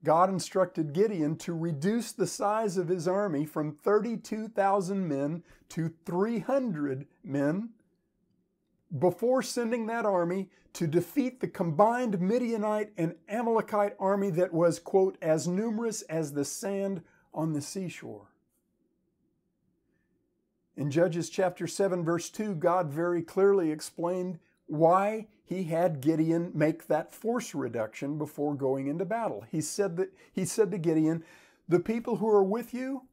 God 0.05 0.29
instructed 0.29 0.93
Gideon 0.93 1.37
to 1.39 1.55
reduce 1.55 2.13
the 2.13 2.27
size 2.27 2.77
of 2.77 2.89
his 2.89 3.09
army 3.09 3.47
from 3.47 3.73
32,000 3.73 5.09
men 5.09 5.43
to 5.71 5.93
300 6.05 7.07
men 7.25 7.71
before 8.97 9.43
sending 9.43 9.87
that 9.87 10.05
army 10.05 10.51
to 10.75 10.87
defeat 10.87 11.41
the 11.41 11.49
combined 11.49 12.21
Midianite 12.21 12.93
and 12.99 13.15
Amalekite 13.29 13.97
army 13.99 14.31
that 14.31 14.53
was, 14.53 14.79
quote, 14.79 15.17
as 15.23 15.49
numerous 15.49 16.03
as 16.03 16.33
the 16.33 16.45
sand 16.45 17.03
on 17.33 17.53
the 17.53 17.63
seashore. 17.63 18.29
In 20.77 20.91
Judges 20.91 21.31
chapter 21.31 21.67
7, 21.67 22.05
verse 22.05 22.29
2, 22.31 22.57
God 22.57 22.91
very 22.91 23.23
clearly 23.23 23.71
explained 23.71 24.39
why 24.67 25.29
he 25.45 25.65
had 25.65 26.01
Gideon 26.01 26.51
make 26.55 26.87
that 26.87 27.13
force 27.13 27.55
reduction 27.55 28.17
before 28.19 28.55
going 28.55 28.87
into 28.87 29.05
battle. 29.05 29.45
He 29.51 29.61
said 29.61 29.97
that 29.99 30.13
he 30.33 30.45
said 30.45 30.71
to 30.71 30.79
Gideon, 30.79 31.25
"The 31.69 31.81
people 31.81 32.17
who 32.17 32.29
are 32.29 32.45
with 32.45 32.73
you 32.73 33.09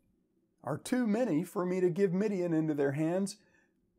are 0.63 0.77
too 0.77 1.05
many 1.07 1.43
for 1.43 1.65
me 1.65 1.79
to 1.81 1.89
give 1.89 2.13
Midian 2.13 2.53
into 2.53 2.73
their 2.73 2.93
hands, 2.93 3.37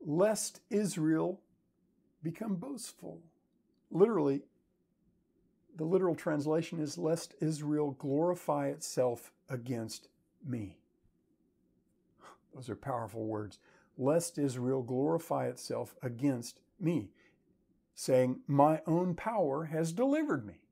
lest 0.01 0.61
Israel 0.71 1.43
become 2.23 2.57
boastful." 2.57 3.23
Literally, 3.91 4.45
the 5.75 5.85
literal 5.85 6.15
translation 6.15 6.79
is 6.79 6.97
lest 6.97 7.35
Israel 7.41 7.93
glorify 7.93 8.69
itself 8.69 9.33
against 9.49 10.09
me. 10.45 10.79
Those 12.55 12.71
are 12.71 12.77
powerful 12.77 13.27
words. 13.27 13.59
Lest 13.99 14.39
Israel 14.39 14.83
glorify 14.83 15.49
itself 15.49 15.95
against 16.03 16.61
me 16.79 17.13
saying, 17.95 18.41
My 18.47 18.81
own 18.87 19.15
power 19.15 19.65
has 19.65 19.93
delivered 19.93 20.47
me. 20.47 20.63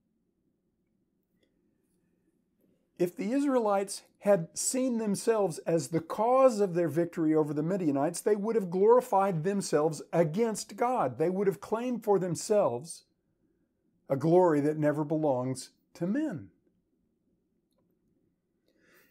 If 2.98 3.16
the 3.16 3.32
Israelites 3.32 4.02
had 4.20 4.48
seen 4.52 4.98
themselves 4.98 5.58
as 5.60 5.88
the 5.88 6.00
cause 6.00 6.60
of 6.60 6.74
their 6.74 6.88
victory 6.88 7.34
over 7.34 7.54
the 7.54 7.62
Midianites, 7.62 8.20
they 8.20 8.36
would 8.36 8.54
have 8.54 8.70
glorified 8.70 9.42
themselves 9.42 10.02
against 10.12 10.76
God. 10.76 11.16
They 11.16 11.30
would 11.30 11.46
have 11.46 11.62
claimed 11.62 12.04
for 12.04 12.18
themselves 12.18 13.04
a 14.10 14.16
glory 14.16 14.60
that 14.60 14.76
never 14.76 15.04
belongs 15.04 15.70
to 15.94 16.06
men. 16.06 16.50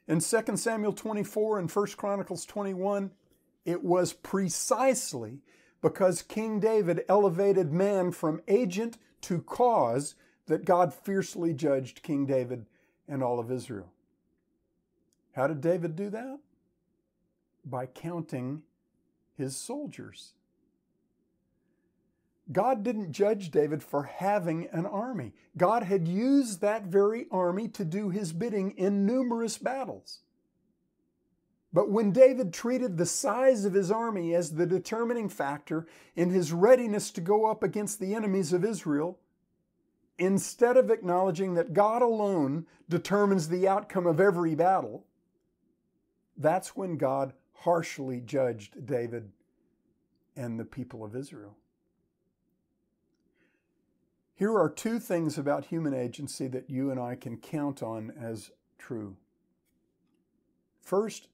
In 0.07 0.19
2 0.19 0.57
Samuel 0.57 0.93
24 0.93 1.59
and 1.59 1.71
1 1.71 1.87
Chronicles 1.97 2.45
21, 2.45 3.11
it 3.65 3.83
was 3.83 4.13
precisely 4.13 5.39
because 5.81 6.21
King 6.21 6.59
David 6.59 7.05
elevated 7.07 7.71
man 7.71 8.11
from 8.11 8.41
agent 8.47 8.97
to 9.21 9.41
cause 9.41 10.15
that 10.47 10.65
God 10.65 10.93
fiercely 10.93 11.53
judged 11.53 12.03
King 12.03 12.25
David 12.25 12.65
and 13.07 13.23
all 13.23 13.39
of 13.39 13.51
Israel. 13.51 13.91
How 15.33 15.47
did 15.47 15.61
David 15.61 15.95
do 15.95 16.09
that? 16.09 16.39
By 17.63 17.85
counting 17.85 18.63
his 19.37 19.55
soldiers. 19.55 20.33
God 22.51 22.83
didn't 22.83 23.11
judge 23.11 23.51
David 23.51 23.83
for 23.83 24.03
having 24.03 24.67
an 24.71 24.85
army. 24.85 25.33
God 25.55 25.83
had 25.83 26.07
used 26.07 26.61
that 26.61 26.83
very 26.85 27.27
army 27.31 27.67
to 27.69 27.85
do 27.85 28.09
his 28.09 28.33
bidding 28.33 28.71
in 28.71 29.05
numerous 29.05 29.57
battles. 29.57 30.21
But 31.71 31.91
when 31.91 32.11
David 32.11 32.51
treated 32.51 32.97
the 32.97 33.05
size 33.05 33.63
of 33.63 33.73
his 33.73 33.91
army 33.91 34.33
as 34.33 34.55
the 34.55 34.65
determining 34.65 35.29
factor 35.29 35.85
in 36.15 36.31
his 36.31 36.51
readiness 36.51 37.11
to 37.11 37.21
go 37.21 37.45
up 37.45 37.61
against 37.61 37.99
the 37.99 38.15
enemies 38.15 38.53
of 38.53 38.65
Israel, 38.65 39.19
instead 40.17 40.77
of 40.77 40.89
acknowledging 40.89 41.53
that 41.53 41.73
God 41.73 42.01
alone 42.01 42.65
determines 42.89 43.47
the 43.47 43.67
outcome 43.67 44.07
of 44.07 44.19
every 44.19 44.55
battle, 44.55 45.05
that's 46.37 46.75
when 46.75 46.97
God 46.97 47.33
harshly 47.53 48.19
judged 48.21 48.85
David 48.85 49.31
and 50.35 50.59
the 50.59 50.65
people 50.65 51.03
of 51.03 51.15
Israel. 51.15 51.55
Here 54.33 54.57
are 54.57 54.69
two 54.69 54.99
things 54.99 55.37
about 55.37 55.65
human 55.65 55.93
agency 55.93 56.47
that 56.47 56.69
you 56.69 56.91
and 56.91 56.99
I 56.99 57.15
can 57.15 57.35
count 57.37 57.83
on 57.83 58.13
as 58.19 58.51
true. 58.77 59.17
First, 60.81 61.27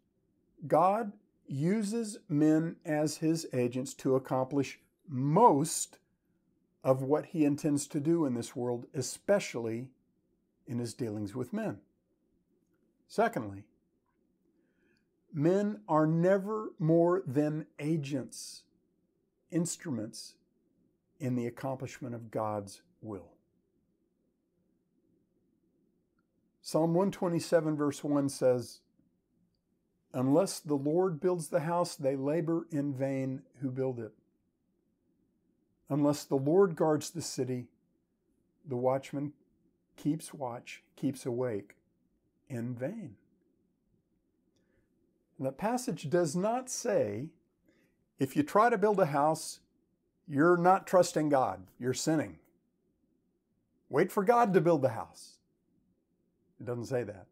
God 0.67 1.13
uses 1.47 2.17
men 2.27 2.77
as 2.85 3.17
his 3.17 3.47
agents 3.53 3.93
to 3.95 4.15
accomplish 4.15 4.79
most 5.07 5.99
of 6.83 7.01
what 7.01 7.27
he 7.27 7.45
intends 7.45 7.87
to 7.87 7.99
do 7.99 8.25
in 8.25 8.33
this 8.33 8.55
world, 8.55 8.85
especially 8.93 9.89
in 10.67 10.79
his 10.79 10.93
dealings 10.93 11.35
with 11.35 11.53
men. 11.53 11.79
Secondly, 13.07 13.63
men 15.33 15.81
are 15.87 16.07
never 16.07 16.73
more 16.79 17.21
than 17.25 17.67
agents, 17.79 18.63
instruments 19.51 20.35
in 21.19 21.35
the 21.35 21.45
accomplishment 21.45 22.15
of 22.15 22.31
God's 22.31 22.81
will. 23.01 23.31
Psalm 26.61 26.95
127, 26.95 27.75
verse 27.75 28.03
1 28.03 28.27
says, 28.29 28.79
Unless 30.15 30.61
the 30.61 30.75
Lord 30.75 31.19
builds 31.19 31.49
the 31.49 31.59
house, 31.59 31.95
they 31.95 32.15
labor 32.15 32.67
in 32.71 32.93
vain 32.93 33.41
who 33.59 33.69
build 33.69 33.99
it. 33.99 34.13
Unless 35.89 36.23
the 36.23 36.37
Lord 36.37 36.77
guards 36.77 37.09
the 37.09 37.21
city, 37.21 37.65
the 38.65 38.77
watchman 38.77 39.33
keeps 39.97 40.33
watch, 40.33 40.83
keeps 40.95 41.25
awake 41.25 41.75
in 42.49 42.73
vain. 42.73 43.17
The 45.37 45.51
passage 45.51 46.09
does 46.09 46.33
not 46.33 46.69
say 46.69 47.27
if 48.17 48.37
you 48.37 48.43
try 48.43 48.69
to 48.69 48.77
build 48.77 49.01
a 49.01 49.07
house, 49.07 49.59
you're 50.29 50.55
not 50.55 50.87
trusting 50.87 51.27
God, 51.27 51.67
you're 51.77 51.93
sinning. 51.93 52.39
Wait 53.89 54.13
for 54.13 54.23
God 54.23 54.53
to 54.53 54.61
build 54.61 54.81
the 54.81 54.89
house. 54.89 55.39
It 56.61 56.65
doesn't 56.65 56.85
say 56.85 57.03
that. 57.03 57.27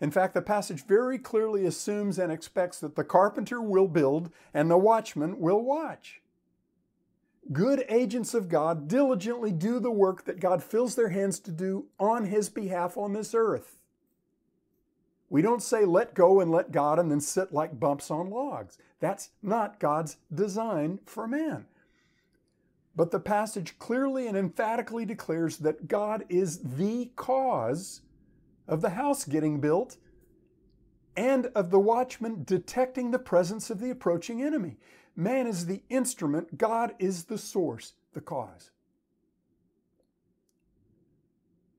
In 0.00 0.10
fact, 0.10 0.34
the 0.34 0.42
passage 0.42 0.84
very 0.84 1.18
clearly 1.18 1.64
assumes 1.64 2.18
and 2.18 2.30
expects 2.30 2.80
that 2.80 2.96
the 2.96 3.04
carpenter 3.04 3.62
will 3.62 3.88
build 3.88 4.30
and 4.52 4.70
the 4.70 4.76
watchman 4.76 5.40
will 5.40 5.62
watch. 5.62 6.20
Good 7.52 7.84
agents 7.88 8.34
of 8.34 8.48
God 8.48 8.88
diligently 8.88 9.52
do 9.52 9.78
the 9.78 9.90
work 9.90 10.24
that 10.24 10.40
God 10.40 10.62
fills 10.62 10.96
their 10.96 11.10
hands 11.10 11.38
to 11.40 11.52
do 11.52 11.86
on 11.98 12.26
His 12.26 12.48
behalf 12.48 12.96
on 12.96 13.12
this 13.12 13.34
earth. 13.34 13.78
We 15.30 15.42
don't 15.42 15.62
say 15.62 15.84
let 15.84 16.14
go 16.14 16.40
and 16.40 16.50
let 16.50 16.72
God 16.72 16.98
and 16.98 17.10
then 17.10 17.20
sit 17.20 17.52
like 17.52 17.80
bumps 17.80 18.10
on 18.10 18.30
logs. 18.30 18.78
That's 19.00 19.30
not 19.42 19.80
God's 19.80 20.18
design 20.32 21.00
for 21.06 21.26
man. 21.26 21.66
But 22.94 23.10
the 23.10 23.20
passage 23.20 23.78
clearly 23.78 24.26
and 24.26 24.36
emphatically 24.36 25.04
declares 25.04 25.58
that 25.58 25.88
God 25.88 26.24
is 26.28 26.58
the 26.58 27.10
cause 27.16 28.02
of 28.68 28.80
the 28.80 28.90
house 28.90 29.24
getting 29.24 29.60
built, 29.60 29.96
and 31.16 31.46
of 31.54 31.70
the 31.70 31.78
watchman 31.78 32.44
detecting 32.44 33.10
the 33.10 33.18
presence 33.18 33.70
of 33.70 33.80
the 33.80 33.90
approaching 33.90 34.42
enemy. 34.42 34.76
Man 35.14 35.46
is 35.46 35.66
the 35.66 35.82
instrument, 35.88 36.58
God 36.58 36.94
is 36.98 37.24
the 37.24 37.38
source, 37.38 37.94
the 38.12 38.20
cause. 38.20 38.70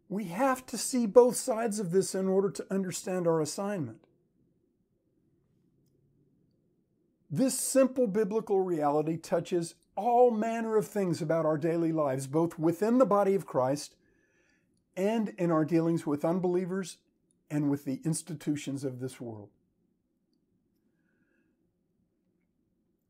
We 0.09 0.25
have 0.25 0.65
to 0.67 0.77
see 0.77 1.05
both 1.05 1.35
sides 1.35 1.79
of 1.79 1.91
this 1.91 2.15
in 2.15 2.27
order 2.27 2.49
to 2.49 2.65
understand 2.71 3.27
our 3.27 3.41
assignment. 3.41 3.99
This 7.29 7.59
simple 7.59 8.07
biblical 8.07 8.61
reality 8.61 9.17
touches 9.17 9.75
all 9.97 10.31
manner 10.31 10.77
of 10.77 10.87
things 10.87 11.21
about 11.21 11.45
our 11.45 11.57
daily 11.57 11.91
lives, 11.91 12.25
both 12.25 12.57
within 12.57 12.99
the 12.99 13.05
body 13.05 13.35
of 13.35 13.45
Christ 13.45 13.96
and 14.97 15.29
in 15.37 15.51
our 15.51 15.63
dealings 15.63 16.05
with 16.05 16.25
unbelievers 16.25 16.97
and 17.49 17.69
with 17.69 17.85
the 17.85 18.01
institutions 18.03 18.83
of 18.83 18.99
this 18.99 19.21
world. 19.21 19.49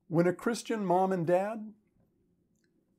When 0.09 0.27
a 0.27 0.33
Christian 0.33 0.85
mom 0.85 1.11
and 1.11 1.25
dad 1.25 1.73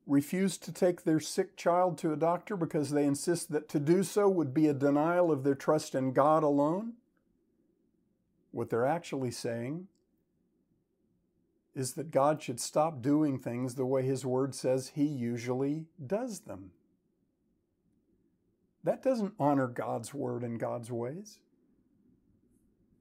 refuse 0.06 0.56
to 0.56 0.72
take 0.72 1.04
their 1.04 1.20
sick 1.20 1.56
child 1.56 1.98
to 1.98 2.12
a 2.12 2.16
doctor 2.16 2.56
because 2.56 2.90
they 2.90 3.04
insist 3.04 3.52
that 3.52 3.68
to 3.68 3.78
do 3.78 4.02
so 4.02 4.28
would 4.28 4.54
be 4.54 4.66
a 4.66 4.74
denial 4.74 5.30
of 5.30 5.44
their 5.44 5.54
trust 5.54 5.94
in 5.94 6.12
God 6.12 6.42
alone, 6.42 6.94
what 8.50 8.70
they're 8.70 8.86
actually 8.86 9.30
saying 9.30 9.86
is 11.74 11.92
that 11.92 12.10
God 12.10 12.42
should 12.42 12.58
stop 12.58 13.02
doing 13.02 13.38
things 13.38 13.74
the 13.74 13.86
way 13.86 14.02
His 14.02 14.24
Word 14.24 14.54
says 14.54 14.92
He 14.94 15.04
usually 15.04 15.84
does 16.04 16.40
them. 16.40 16.72
That 18.88 19.02
doesn't 19.02 19.34
honor 19.38 19.66
God's 19.66 20.14
Word 20.14 20.42
and 20.42 20.58
God's 20.58 20.90
ways. 20.90 21.40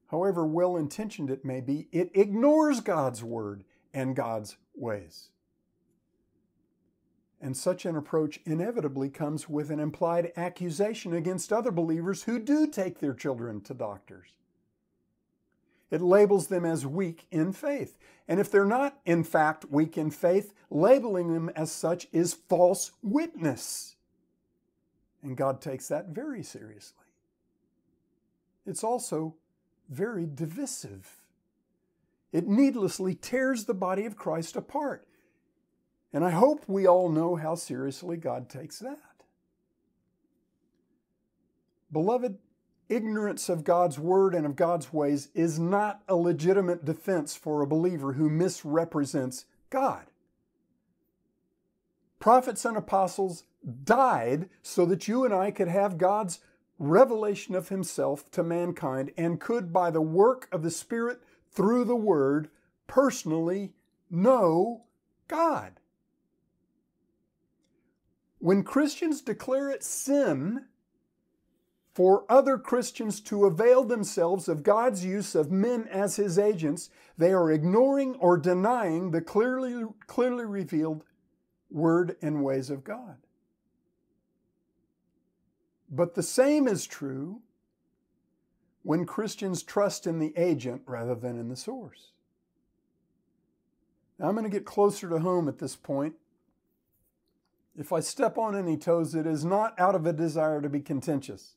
However 0.08 0.46
well 0.46 0.76
intentioned 0.76 1.30
it 1.30 1.46
may 1.46 1.62
be, 1.62 1.88
it 1.94 2.12
ignores 2.14 2.82
God's 2.82 3.24
Word 3.24 3.64
and 3.94 4.14
God's 4.14 4.58
ways. 4.76 5.30
And 7.40 7.56
such 7.56 7.86
an 7.86 7.96
approach 7.96 8.42
inevitably 8.44 9.10
comes 9.10 9.48
with 9.48 9.72
an 9.72 9.80
implied 9.80 10.34
accusation 10.36 11.14
against 11.14 11.54
other 11.54 11.72
believers 11.72 12.24
who 12.24 12.38
do 12.38 12.68
take 12.68 13.00
their 13.00 13.14
children 13.14 13.62
to 13.62 13.74
doctors. 13.74 14.28
It 15.90 16.02
labels 16.02 16.48
them 16.48 16.66
as 16.66 16.86
weak 16.86 17.28
in 17.32 17.54
faith. 17.54 17.98
And 18.28 18.42
if 18.42 18.52
they're 18.52 18.66
not, 18.66 19.00
in 19.06 19.24
fact, 19.24 19.64
weak 19.72 19.98
in 19.98 20.12
faith, 20.12 20.54
labeling 20.70 21.34
them 21.34 21.48
as 21.56 21.72
such 21.72 22.08
is 22.12 22.34
false 22.34 22.92
witness. 23.02 23.97
And 25.24 25.36
God 25.36 25.62
takes 25.62 25.88
that 25.88 26.08
very 26.08 26.44
seriously. 26.44 27.06
It's 28.66 28.84
also 28.84 29.36
very 29.90 30.26
divisive. 30.26 31.24
It 32.32 32.48
needlessly 32.48 33.16
tears 33.16 33.66
the 33.66 33.74
body 33.74 34.06
of 34.06 34.18
Christ 34.18 34.56
apart 34.56 35.08
and 36.14 36.24
I 36.24 36.32
hope 36.32 36.64
we 36.68 36.88
all 36.88 37.10
know 37.10 37.36
how 37.36 37.56
seriously 37.56 38.18
God 38.18 38.50
takes 38.50 38.80
that. 38.80 38.98
Beloved, 41.92 42.38
ignorance 42.90 43.50
of 43.50 43.64
God's 43.64 44.00
word 44.00 44.34
and 44.34 44.46
of 44.46 44.56
God's 44.56 44.92
ways 44.94 45.30
is 45.34 45.60
not 45.60 46.02
a 46.08 46.16
legitimate 46.16 46.86
defense 46.86 47.36
for 47.36 47.62
a 47.62 47.68
believer 47.68 48.14
who 48.14 48.30
misrepresents 48.30 49.46
God. 49.70 50.06
Prophets 52.20 52.66
and 52.66 52.78
apostles 52.78 53.44
died 53.84 54.50
so 54.62 54.86
that 54.86 55.08
you 55.08 55.26
and 55.26 55.34
I 55.34 55.52
could 55.52 55.68
have 55.68 55.98
God's 55.98 56.40
revelation 56.80 57.56
of 57.56 57.70
Himself 57.70 58.30
to 58.32 58.44
mankind 58.44 59.12
and 59.18 59.40
could, 59.40 59.74
by 59.74 59.92
the 59.92 60.02
work 60.02 60.48
of 60.52 60.64
the 60.64 60.72
Spirit 60.72 61.22
through 61.52 61.86
the 61.86 61.96
Word, 61.96 62.50
personally 62.86 63.74
know 64.10 64.84
God. 65.28 65.80
When 68.40 68.64
Christians 68.64 69.22
declare 69.22 69.70
it 69.72 69.84
sin 69.84 70.66
for 71.94 72.26
other 72.30 72.60
Christians 72.60 73.20
to 73.22 73.46
avail 73.46 73.84
themselves 73.84 74.48
of 74.48 74.62
God's 74.62 75.04
use 75.04 75.34
of 75.34 75.52
men 75.52 75.88
as 75.88 76.18
his 76.18 76.38
agents, 76.38 76.92
they 77.18 77.34
are 77.34 77.52
ignoring 77.52 78.16
or 78.18 78.38
denying 78.38 79.10
the 79.10 79.22
clearly, 79.22 79.84
clearly 80.06 80.46
revealed 80.46 81.04
word 81.72 82.16
and 82.22 82.44
ways 82.44 82.70
of 82.70 82.84
God. 82.84 83.18
But 85.90 86.16
the 86.16 86.24
same 86.24 86.68
is 86.68 86.86
true 86.86 87.42
when 88.84 89.06
Christians 89.06 89.64
trust 89.64 90.08
in 90.08 90.20
the 90.20 90.34
agent 90.38 90.82
rather 90.86 91.16
than 91.16 91.40
in 91.40 91.50
the 91.50 91.56
source. 91.56 92.12
Now, 94.20 94.28
I'm 94.28 94.36
going 94.36 94.44
to 94.44 94.50
get 94.50 94.66
closer 94.66 95.10
to 95.10 95.20
home 95.20 95.48
at 95.48 95.60
this 95.60 95.76
point 95.76 96.16
if 97.78 97.94
I 97.94 98.00
step 98.00 98.40
on 98.40 98.56
any 98.56 98.76
toes, 98.76 99.14
it 99.14 99.28
is 99.28 99.46
not 99.46 99.80
out 99.80 99.94
of 99.94 100.08
a 100.08 100.14
desire 100.14 100.62
to 100.62 100.70
be 100.70 100.80
contentious. 100.80 101.54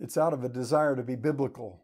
It's 0.00 0.16
out 0.16 0.32
of 0.32 0.42
a 0.42 0.48
desire 0.48 0.96
to 0.96 1.02
be 1.02 1.14
biblical. 1.14 1.80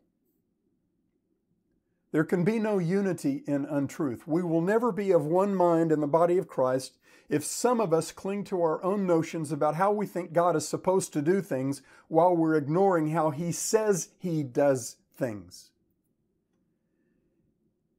There 2.16 2.24
can 2.24 2.44
be 2.44 2.58
no 2.58 2.78
unity 2.78 3.42
in 3.46 3.66
untruth. 3.66 4.26
We 4.26 4.42
will 4.42 4.62
never 4.62 4.90
be 4.90 5.12
of 5.12 5.26
one 5.26 5.54
mind 5.54 5.92
in 5.92 6.00
the 6.00 6.06
body 6.06 6.38
of 6.38 6.48
Christ 6.48 6.96
if 7.28 7.44
some 7.44 7.78
of 7.78 7.92
us 7.92 8.10
cling 8.10 8.44
to 8.44 8.62
our 8.62 8.82
own 8.82 9.06
notions 9.06 9.52
about 9.52 9.74
how 9.74 9.92
we 9.92 10.06
think 10.06 10.32
God 10.32 10.56
is 10.56 10.66
supposed 10.66 11.12
to 11.12 11.20
do 11.20 11.42
things 11.42 11.82
while 12.08 12.34
we're 12.34 12.54
ignoring 12.54 13.08
how 13.08 13.32
He 13.32 13.52
says 13.52 14.08
He 14.16 14.42
does 14.42 14.96
things. 15.14 15.72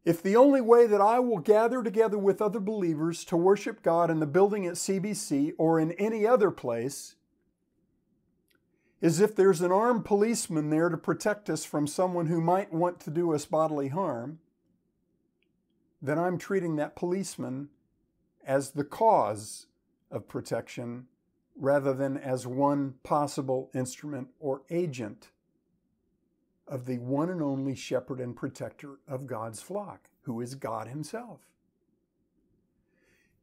If 0.03 0.23
the 0.23 0.35
only 0.35 0.61
way 0.61 0.87
that 0.87 0.99
I 0.99 1.19
will 1.19 1.37
gather 1.37 1.83
together 1.83 2.17
with 2.17 2.41
other 2.41 2.59
believers 2.59 3.23
to 3.25 3.37
worship 3.37 3.83
God 3.83 4.09
in 4.09 4.19
the 4.19 4.25
building 4.25 4.65
at 4.65 4.77
CBC 4.77 5.53
or 5.59 5.79
in 5.79 5.91
any 5.91 6.25
other 6.25 6.49
place 6.49 7.16
is 9.01 9.19
if 9.19 9.35
there's 9.35 9.61
an 9.61 9.71
armed 9.71 10.05
policeman 10.05 10.69
there 10.69 10.89
to 10.89 10.97
protect 10.97 11.49
us 11.49 11.63
from 11.63 11.85
someone 11.85 12.27
who 12.27 12.41
might 12.41 12.73
want 12.73 12.99
to 12.99 13.11
do 13.11 13.33
us 13.33 13.45
bodily 13.45 13.89
harm, 13.89 14.39
then 16.01 16.17
I'm 16.17 16.37
treating 16.37 16.75
that 16.75 16.95
policeman 16.95 17.69
as 18.45 18.71
the 18.71 18.83
cause 18.83 19.67
of 20.09 20.27
protection 20.27 21.07
rather 21.55 21.93
than 21.93 22.17
as 22.17 22.47
one 22.47 22.95
possible 23.03 23.69
instrument 23.73 24.29
or 24.39 24.61
agent 24.69 25.29
of 26.67 26.85
the 26.85 26.97
one 26.99 27.29
and 27.29 27.41
only 27.41 27.75
shepherd 27.75 28.19
and 28.19 28.35
protector 28.35 28.99
of 29.07 29.27
God's 29.27 29.61
flock, 29.61 30.09
who 30.23 30.41
is 30.41 30.55
God 30.55 30.87
Himself. 30.87 31.41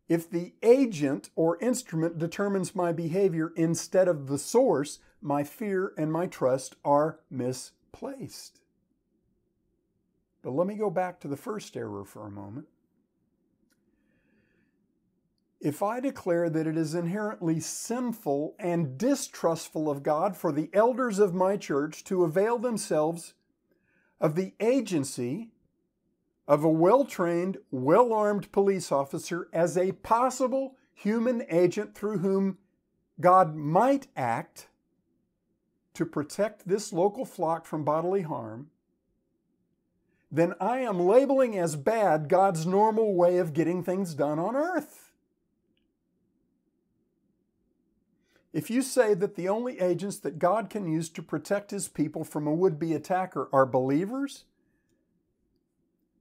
If 0.08 0.28
the 0.28 0.52
agent 0.62 1.30
or 1.34 1.58
instrument 1.60 2.18
determines 2.18 2.74
my 2.74 2.92
behavior 2.92 3.52
instead 3.56 4.06
of 4.06 4.26
the 4.26 4.38
source, 4.38 4.98
my 5.24 5.42
fear 5.42 5.94
and 5.96 6.12
my 6.12 6.26
trust 6.26 6.76
are 6.84 7.18
misplaced. 7.30 8.60
But 10.42 10.50
let 10.50 10.66
me 10.66 10.74
go 10.74 10.90
back 10.90 11.18
to 11.20 11.28
the 11.28 11.36
first 11.36 11.74
error 11.78 12.04
for 12.04 12.26
a 12.26 12.30
moment. 12.30 12.66
If 15.62 15.82
I 15.82 15.98
declare 15.98 16.50
that 16.50 16.66
it 16.66 16.76
is 16.76 16.94
inherently 16.94 17.58
sinful 17.58 18.54
and 18.58 18.98
distrustful 18.98 19.90
of 19.90 20.02
God 20.02 20.36
for 20.36 20.52
the 20.52 20.68
elders 20.74 21.18
of 21.18 21.34
my 21.34 21.56
church 21.56 22.04
to 22.04 22.24
avail 22.24 22.58
themselves 22.58 23.32
of 24.20 24.34
the 24.34 24.52
agency 24.60 25.52
of 26.46 26.64
a 26.64 26.68
well 26.68 27.06
trained, 27.06 27.56
well 27.70 28.12
armed 28.12 28.52
police 28.52 28.92
officer 28.92 29.48
as 29.54 29.78
a 29.78 29.92
possible 29.92 30.76
human 30.92 31.42
agent 31.48 31.94
through 31.94 32.18
whom 32.18 32.58
God 33.18 33.54
might 33.54 34.08
act 34.14 34.68
to 35.94 36.04
protect 36.04 36.68
this 36.68 36.92
local 36.92 37.24
flock 37.24 37.66
from 37.66 37.84
bodily 37.84 38.22
harm, 38.22 38.70
then 40.30 40.54
I 40.60 40.78
am 40.80 40.98
labeling 40.98 41.56
as 41.56 41.76
bad 41.76 42.28
God's 42.28 42.66
normal 42.66 43.14
way 43.14 43.38
of 43.38 43.52
getting 43.52 43.82
things 43.82 44.14
done 44.14 44.38
on 44.38 44.56
earth. 44.56 45.12
If 48.52 48.70
you 48.70 48.82
say 48.82 49.14
that 49.14 49.34
the 49.34 49.48
only 49.48 49.80
agents 49.80 50.18
that 50.18 50.38
God 50.38 50.70
can 50.70 50.86
use 50.86 51.08
to 51.10 51.22
protect 51.22 51.70
his 51.70 51.88
people 51.88 52.24
from 52.24 52.46
a 52.46 52.54
would 52.54 52.78
be 52.78 52.92
attacker 52.92 53.48
are 53.52 53.66
believers, 53.66 54.44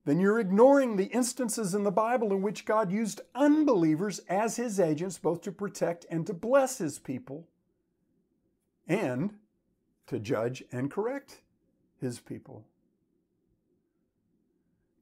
then 0.05 0.19
you're 0.19 0.39
ignoring 0.39 0.95
the 0.95 1.05
instances 1.05 1.74
in 1.74 1.84
the 1.84 1.91
Bible 1.91 2.32
in 2.32 2.41
which 2.41 2.65
God 2.65 2.91
used 2.91 3.21
unbelievers 3.34 4.19
as 4.28 4.57
his 4.57 4.80
agents 4.80 5.17
both 5.17 5.41
to 5.41 5.51
protect 5.51 6.05
and 6.09 6.26
to 6.28 6.34
bless 6.34 6.80
his 6.80 6.99
people 6.99 7.47
and 8.88 9.36
to 10.07 10.19
judge 10.19 10.63
and 10.71 10.91
correct 10.91 11.41
his 11.99 12.19
people. 12.19 12.65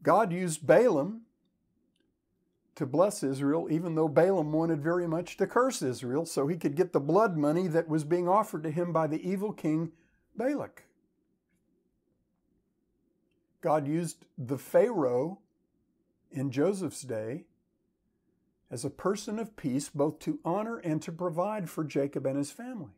God 0.04 0.32
used 0.32 0.66
Balaam 0.66 1.22
to 2.76 2.86
bless 2.86 3.22
Israel, 3.22 3.68
even 3.70 3.96
though 3.96 4.08
Balaam 4.08 4.52
wanted 4.52 4.82
very 4.82 5.08
much 5.08 5.38
to 5.38 5.48
curse 5.48 5.82
Israel 5.82 6.26
so 6.26 6.48
he 6.48 6.58
could 6.58 6.76
get 6.76 6.94
the 6.94 7.00
blood 7.00 7.38
money 7.38 7.68
that 7.68 7.88
was 7.88 8.04
being 8.04 8.28
offered 8.28 8.64
to 8.64 8.72
him 8.72 8.92
by 8.92 9.08
the 9.08 9.28
evil 9.28 9.52
king 9.52 9.92
Balak. 10.36 10.84
God 13.62 13.88
used 13.88 14.26
the 14.38 14.58
Pharaoh 14.58 15.40
in 16.32 16.50
Joseph's 16.50 17.02
day 17.02 17.44
as 18.72 18.86
a 18.86 18.90
person 18.90 19.38
of 19.38 19.56
peace, 19.56 19.90
both 19.90 20.18
to 20.20 20.40
honor 20.44 20.78
and 20.78 21.02
to 21.02 21.12
provide 21.12 21.70
for 21.70 21.84
Jacob 21.84 22.26
and 22.26 22.38
his 22.38 22.52
family. 22.52 22.94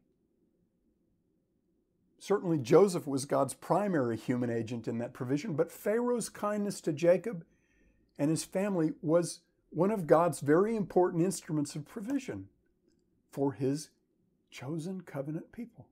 Certainly, 2.24 2.60
Joseph 2.60 3.06
was 3.06 3.26
God's 3.26 3.54
primary 3.54 4.16
human 4.16 4.50
agent 4.50 4.88
in 4.88 4.98
that 5.00 5.12
provision, 5.12 5.56
but 5.56 5.70
Pharaoh's 5.70 6.30
kindness 6.30 6.80
to 6.80 6.94
Jacob 6.94 7.44
and 8.18 8.30
his 8.30 8.46
family 8.46 8.94
was 9.02 9.42
one 9.72 9.92
of 9.92 10.08
God's 10.08 10.40
very 10.40 10.78
important 10.78 11.22
instruments 11.22 11.76
of 11.76 11.84
provision 11.84 12.48
for 13.30 13.52
his 13.52 13.90
chosen 14.50 15.02
covenant 15.02 15.52
people. 15.52 15.86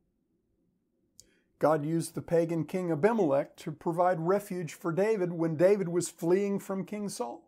God 1.59 1.83
used 1.83 2.15
the 2.15 2.21
pagan 2.21 2.63
king 2.63 2.93
Abimelech 2.93 3.57
to 3.57 3.73
provide 3.73 4.21
refuge 4.21 4.73
for 4.73 4.93
David 4.93 5.33
when 5.33 5.57
David 5.57 5.89
was 5.89 6.07
fleeing 6.07 6.59
from 6.59 6.85
King 6.85 7.09
Saul. 7.09 7.43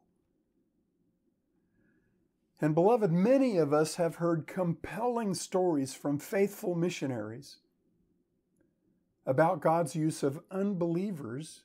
And 2.59 2.75
beloved, 2.75 3.13
many 3.13 3.55
of 3.55 3.71
us 3.71 3.95
have 3.95 4.15
heard 4.15 4.45
compelling 4.45 5.35
stories 5.35 5.93
from 5.93 6.19
faithful 6.19 6.75
missionaries 6.75 7.59
about 9.25 9.61
God's 9.61 9.95
use 9.95 10.23
of 10.23 10.41
unbelievers 10.51 11.63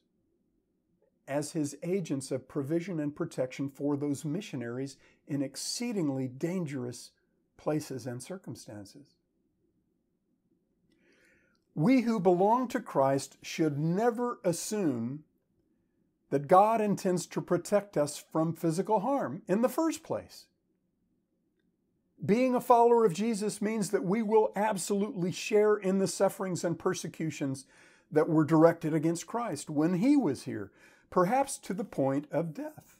as 1.26 1.52
his 1.52 1.76
agents 1.82 2.30
of 2.30 2.48
provision 2.48 2.98
and 2.98 3.14
protection 3.14 3.68
for 3.68 3.96
those 3.96 4.24
missionaries 4.24 4.96
in 5.26 5.42
exceedingly 5.42 6.26
dangerous 6.26 7.10
places 7.56 8.06
and 8.06 8.22
circumstances. 8.22 9.14
We 11.74 12.00
who 12.00 12.18
belong 12.18 12.66
to 12.68 12.80
Christ 12.80 13.36
should 13.42 13.78
never 13.78 14.40
assume 14.42 15.24
that 16.30 16.48
God 16.48 16.80
intends 16.80 17.26
to 17.28 17.40
protect 17.40 17.96
us 17.96 18.18
from 18.18 18.52
physical 18.52 19.00
harm 19.00 19.42
in 19.46 19.62
the 19.62 19.68
first 19.68 20.02
place. 20.02 20.47
Being 22.24 22.54
a 22.54 22.60
follower 22.60 23.04
of 23.04 23.14
Jesus 23.14 23.62
means 23.62 23.90
that 23.90 24.04
we 24.04 24.22
will 24.22 24.52
absolutely 24.56 25.30
share 25.30 25.76
in 25.76 25.98
the 25.98 26.08
sufferings 26.08 26.64
and 26.64 26.78
persecutions 26.78 27.66
that 28.10 28.28
were 28.28 28.44
directed 28.44 28.92
against 28.92 29.26
Christ 29.26 29.70
when 29.70 29.94
he 29.94 30.16
was 30.16 30.42
here, 30.42 30.72
perhaps 31.10 31.58
to 31.58 31.74
the 31.74 31.84
point 31.84 32.26
of 32.32 32.54
death. 32.54 32.96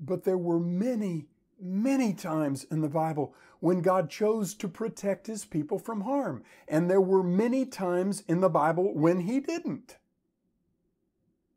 But 0.00 0.24
there 0.24 0.38
were 0.38 0.58
many, 0.58 1.26
many 1.60 2.12
times 2.12 2.64
in 2.64 2.80
the 2.80 2.88
Bible 2.88 3.34
when 3.60 3.80
God 3.80 4.10
chose 4.10 4.54
to 4.54 4.66
protect 4.66 5.28
his 5.28 5.44
people 5.44 5.78
from 5.78 6.00
harm. 6.00 6.42
And 6.66 6.90
there 6.90 7.00
were 7.00 7.22
many 7.22 7.64
times 7.64 8.24
in 8.26 8.40
the 8.40 8.50
Bible 8.50 8.92
when 8.92 9.20
he 9.20 9.38
didn't. 9.38 9.98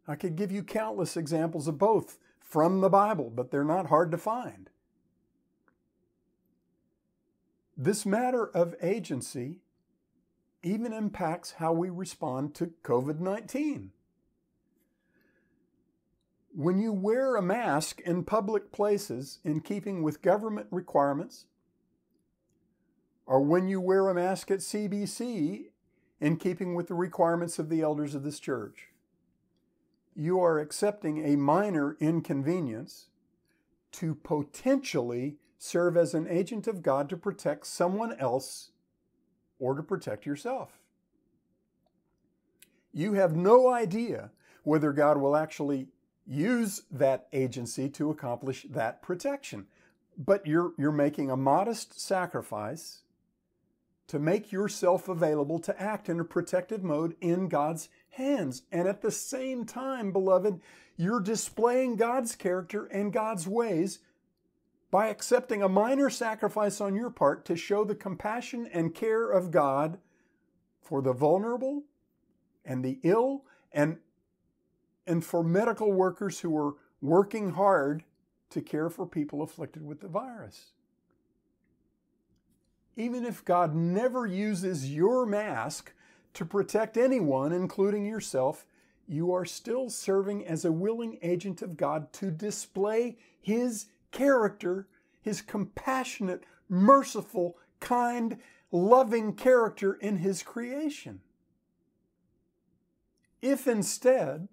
I 0.08 0.16
could 0.16 0.36
give 0.36 0.52
you 0.52 0.62
countless 0.62 1.18
examples 1.18 1.68
of 1.68 1.80
both 1.80 2.20
from 2.40 2.82
the 2.82 2.90
Bible, 2.90 3.32
but 3.34 3.50
they're 3.50 3.64
not 3.64 3.88
hard 3.88 4.12
to 4.12 4.20
find. 4.20 4.70
This 7.78 8.06
matter 8.06 8.46
of 8.48 8.76
agency 8.82 9.60
even 10.64 10.94
impacts 10.94 11.54
how 11.54 11.74
we 11.74 11.90
respond 11.90 12.56
to 12.56 12.72
COVID 12.84 13.20
19. 13.20 13.92
When 16.54 16.80
you 16.80 16.94
wear 16.94 17.36
a 17.36 17.42
mask 17.42 18.00
in 18.02 18.24
public 18.24 18.72
places 18.72 19.40
in 19.44 19.60
keeping 19.60 20.04
with 20.04 20.22
government 20.22 20.68
requirements, 20.72 21.48
or 23.26 23.42
when 23.42 23.68
you 23.68 23.82
wear 23.82 24.08
a 24.08 24.14
mask 24.14 24.52
at 24.52 24.60
CBC 24.60 25.66
in 26.22 26.38
keeping 26.38 26.76
with 26.76 26.88
the 26.88 26.94
requirements 26.94 27.60
of 27.60 27.70
the 27.70 27.82
elders 27.82 28.16
of 28.16 28.24
this 28.24 28.40
church. 28.40 28.90
You 30.16 30.40
are 30.40 30.60
accepting 30.60 31.26
a 31.26 31.36
minor 31.36 31.98
inconvenience 32.00 33.10
to 33.94 34.16
potentially 34.16 35.38
serve 35.66 35.98
as 35.98 36.14
an 36.14 36.28
agent 36.28 36.68
of 36.68 36.84
God 36.84 37.10
to 37.10 37.18
protect 37.18 37.66
someone 37.66 38.14
else 38.20 38.72
or 39.60 39.76
to 39.76 39.84
protect 39.84 40.26
yourself. 40.26 40.80
You 42.94 43.14
have 43.14 43.36
no 43.36 43.68
idea 43.68 44.32
whether 44.64 44.94
God 44.94 45.18
will 45.18 45.36
actually 45.36 45.88
use 46.26 46.84
that 46.92 47.28
agency 47.34 47.90
to 47.90 48.10
accomplish 48.10 48.66
that 48.70 49.02
protection. 49.02 49.68
But 50.18 50.46
you're, 50.46 50.74
you're 50.78 50.92
making 50.92 51.30
a 51.30 51.38
modest 51.38 52.00
sacrifice 52.00 53.02
to 54.08 54.20
make 54.20 54.52
yourself 54.52 55.10
available 55.10 55.60
to 55.60 55.82
act 55.82 56.10
in 56.10 56.20
a 56.20 56.24
protective 56.24 56.84
mode 56.84 57.16
in 57.22 57.48
God's 57.48 57.90
hands. 58.12 58.64
And 58.72 58.88
at 58.88 59.02
the 59.02 59.12
same 59.12 59.66
time, 59.66 60.12
beloved, 60.12 60.62
you're 60.96 61.20
displaying 61.20 61.96
God's 61.96 62.36
character 62.36 62.86
and 62.86 63.12
God's 63.12 63.48
ways 63.48 64.00
by 64.96 65.08
accepting 65.08 65.62
a 65.62 65.68
minor 65.68 66.10
sacrifice 66.10 66.80
on 66.80 66.96
your 66.96 67.10
part 67.10 67.44
to 67.44 67.58
show 67.58 67.84
the 67.84 67.94
compassion 67.94 68.66
and 68.72 68.96
care 68.96 69.30
of 69.30 69.52
God 69.52 69.98
for 70.82 71.02
the 71.02 71.12
vulnerable 71.12 71.84
and 72.64 72.82
the 72.82 72.98
ill 73.04 73.44
and, 73.74 73.98
and 75.06 75.26
for 75.26 75.44
medical 75.44 75.92
workers 75.92 76.40
who 76.40 76.58
are 76.58 76.76
working 77.02 77.52
hard 77.52 78.06
to 78.50 78.62
care 78.62 78.90
for 78.90 79.06
people 79.06 79.42
afflicted 79.42 79.86
with 79.86 80.00
the 80.00 80.08
virus. 80.08 80.72
Even 82.96 83.26
if 83.26 83.44
God 83.44 83.76
never 83.76 84.26
uses 84.26 84.96
your 84.96 85.26
mask 85.26 85.92
to 86.36 86.46
protect 86.46 86.96
anyone, 86.96 87.52
including 87.52 88.06
yourself, 88.06 88.66
you 89.10 89.34
are 89.34 89.44
still 89.44 89.90
serving 89.90 90.48
as 90.48 90.64
a 90.64 90.72
willing 90.72 91.20
agent 91.22 91.62
of 91.62 91.76
God 91.76 92.14
to 92.14 92.32
display 92.32 93.18
His 93.42 93.88
character, 94.16 94.88
His 95.22 95.42
compassionate, 95.42 96.46
merciful, 96.70 97.58
kind, 97.80 98.38
loving 98.72 99.34
character 99.34 99.94
in 99.94 100.18
His 100.18 100.42
creation. 100.42 101.20
If 103.42 103.68
instead 103.68 104.48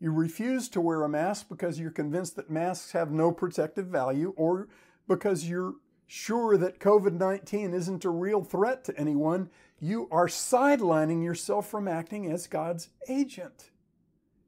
you 0.00 0.10
refuse 0.10 0.68
to 0.70 0.80
wear 0.80 1.02
a 1.02 1.08
mask 1.08 1.48
because 1.48 1.78
you're 1.78 1.90
convinced 1.90 2.36
that 2.36 2.50
masks 2.50 2.92
have 2.92 3.10
no 3.10 3.30
protective 3.30 3.86
value 3.86 4.32
or 4.36 4.68
because 5.06 5.48
you're 5.48 5.74
sure 6.06 6.56
that 6.56 6.80
COVID 6.80 7.12
19 7.12 7.74
isn't 7.74 8.04
a 8.04 8.10
real 8.10 8.42
threat 8.42 8.84
to 8.84 8.98
anyone, 8.98 9.50
you 9.78 10.08
are 10.10 10.28
sidelining 10.28 11.22
yourself 11.22 11.68
from 11.68 11.86
acting 11.86 12.30
as 12.30 12.46
God's 12.46 12.88
agent. 13.08 13.70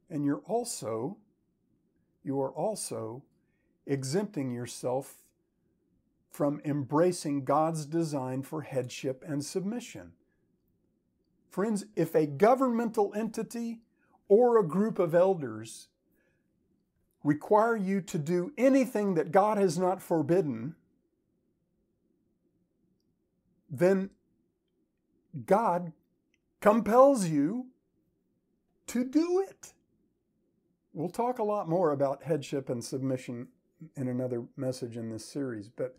And 0.09 0.25
you're 0.25 0.43
also, 0.45 1.17
you 2.23 2.41
are 2.41 2.51
also 2.51 3.23
exempting 3.85 4.51
yourself 4.51 5.15
from 6.29 6.61
embracing 6.63 7.43
God's 7.43 7.85
design 7.85 8.41
for 8.41 8.61
headship 8.61 9.23
and 9.27 9.43
submission. 9.43 10.13
Friends, 11.49 11.85
if 11.95 12.15
a 12.15 12.25
governmental 12.25 13.13
entity 13.15 13.81
or 14.29 14.57
a 14.57 14.67
group 14.67 14.97
of 14.97 15.13
elders 15.13 15.89
require 17.23 17.75
you 17.75 18.01
to 18.01 18.17
do 18.17 18.53
anything 18.57 19.15
that 19.15 19.31
God 19.31 19.57
has 19.57 19.77
not 19.77 20.01
forbidden, 20.01 20.75
then 23.69 24.09
God 25.45 25.91
compels 26.61 27.27
you 27.27 27.67
to 28.87 29.03
do 29.03 29.45
it. 29.47 29.73
We'll 30.93 31.09
talk 31.09 31.39
a 31.39 31.43
lot 31.43 31.69
more 31.69 31.91
about 31.91 32.23
headship 32.23 32.69
and 32.69 32.83
submission 32.83 33.49
in 33.95 34.07
another 34.07 34.43
message 34.55 34.97
in 34.97 35.09
this 35.09 35.25
series, 35.25 35.69
but 35.69 35.97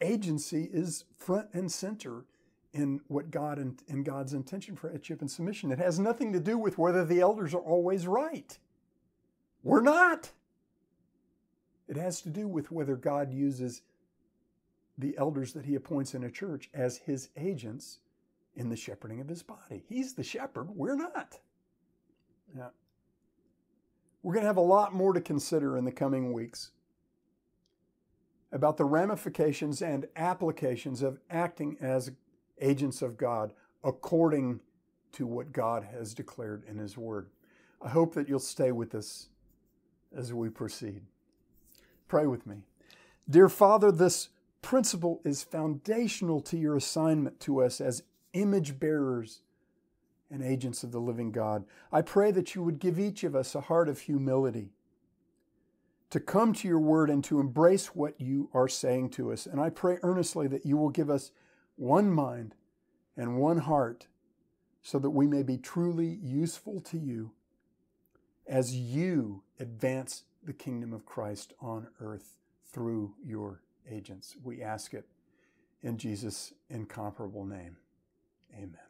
agency 0.00 0.68
is 0.72 1.04
front 1.18 1.48
and 1.52 1.70
center 1.70 2.24
in 2.72 3.00
what 3.08 3.30
God 3.30 3.58
and 3.58 3.82
in 3.88 4.02
God's 4.02 4.34
intention 4.34 4.76
for 4.76 4.90
headship 4.90 5.20
and 5.20 5.30
submission. 5.30 5.72
It 5.72 5.78
has 5.78 5.98
nothing 5.98 6.32
to 6.32 6.40
do 6.40 6.58
with 6.58 6.78
whether 6.78 7.04
the 7.04 7.20
elders 7.20 7.54
are 7.54 7.60
always 7.60 8.06
right. 8.06 8.58
We're 9.62 9.80
not. 9.80 10.32
It 11.88 11.96
has 11.96 12.20
to 12.22 12.30
do 12.30 12.48
with 12.48 12.70
whether 12.70 12.96
God 12.96 13.32
uses 13.32 13.82
the 14.98 15.16
elders 15.18 15.52
that 15.52 15.64
he 15.64 15.74
appoints 15.74 16.14
in 16.14 16.24
a 16.24 16.30
church 16.30 16.68
as 16.74 16.98
his 16.98 17.30
agents 17.36 17.98
in 18.54 18.68
the 18.68 18.76
shepherding 18.76 19.20
of 19.20 19.28
his 19.28 19.42
body. 19.42 19.84
He's 19.88 20.14
the 20.14 20.24
shepherd, 20.24 20.70
we're 20.70 20.96
not. 20.96 21.38
Yeah. 22.56 22.68
We're 24.26 24.32
going 24.32 24.42
to 24.42 24.48
have 24.48 24.56
a 24.56 24.60
lot 24.60 24.92
more 24.92 25.12
to 25.12 25.20
consider 25.20 25.76
in 25.76 25.84
the 25.84 25.92
coming 25.92 26.32
weeks 26.32 26.72
about 28.50 28.76
the 28.76 28.84
ramifications 28.84 29.80
and 29.80 30.08
applications 30.16 31.00
of 31.00 31.20
acting 31.30 31.76
as 31.80 32.10
agents 32.60 33.02
of 33.02 33.16
God 33.16 33.52
according 33.84 34.58
to 35.12 35.28
what 35.28 35.52
God 35.52 35.84
has 35.84 36.12
declared 36.12 36.64
in 36.68 36.76
His 36.76 36.98
Word. 36.98 37.28
I 37.80 37.88
hope 37.88 38.14
that 38.14 38.28
you'll 38.28 38.40
stay 38.40 38.72
with 38.72 38.96
us 38.96 39.28
as 40.12 40.34
we 40.34 40.48
proceed. 40.48 41.02
Pray 42.08 42.26
with 42.26 42.48
me. 42.48 42.64
Dear 43.30 43.48
Father, 43.48 43.92
this 43.92 44.30
principle 44.60 45.20
is 45.24 45.44
foundational 45.44 46.40
to 46.40 46.56
your 46.56 46.74
assignment 46.74 47.38
to 47.42 47.62
us 47.62 47.80
as 47.80 48.02
image 48.32 48.80
bearers 48.80 49.42
and 50.30 50.42
agents 50.42 50.82
of 50.82 50.92
the 50.92 51.00
living 51.00 51.30
God. 51.30 51.64
I 51.92 52.02
pray 52.02 52.30
that 52.32 52.54
you 52.54 52.62
would 52.62 52.78
give 52.78 52.98
each 52.98 53.24
of 53.24 53.34
us 53.34 53.54
a 53.54 53.62
heart 53.62 53.88
of 53.88 54.00
humility 54.00 54.70
to 56.10 56.20
come 56.20 56.52
to 56.54 56.68
your 56.68 56.78
word 56.78 57.10
and 57.10 57.22
to 57.24 57.40
embrace 57.40 57.88
what 57.88 58.20
you 58.20 58.48
are 58.54 58.68
saying 58.68 59.10
to 59.10 59.32
us. 59.32 59.46
And 59.46 59.60
I 59.60 59.70
pray 59.70 59.98
earnestly 60.02 60.46
that 60.48 60.64
you 60.64 60.76
will 60.76 60.90
give 60.90 61.10
us 61.10 61.32
one 61.76 62.10
mind 62.10 62.54
and 63.16 63.36
one 63.36 63.58
heart 63.58 64.06
so 64.82 64.98
that 64.98 65.10
we 65.10 65.26
may 65.26 65.42
be 65.42 65.58
truly 65.58 66.18
useful 66.22 66.80
to 66.80 66.98
you 66.98 67.32
as 68.46 68.76
you 68.76 69.42
advance 69.58 70.24
the 70.44 70.52
kingdom 70.52 70.92
of 70.92 71.04
Christ 71.04 71.52
on 71.60 71.88
earth 72.00 72.38
through 72.72 73.14
your 73.24 73.62
agents. 73.90 74.36
We 74.42 74.62
ask 74.62 74.94
it 74.94 75.06
in 75.82 75.98
Jesus' 75.98 76.52
incomparable 76.70 77.44
name. 77.44 77.76
Amen. 78.54 78.85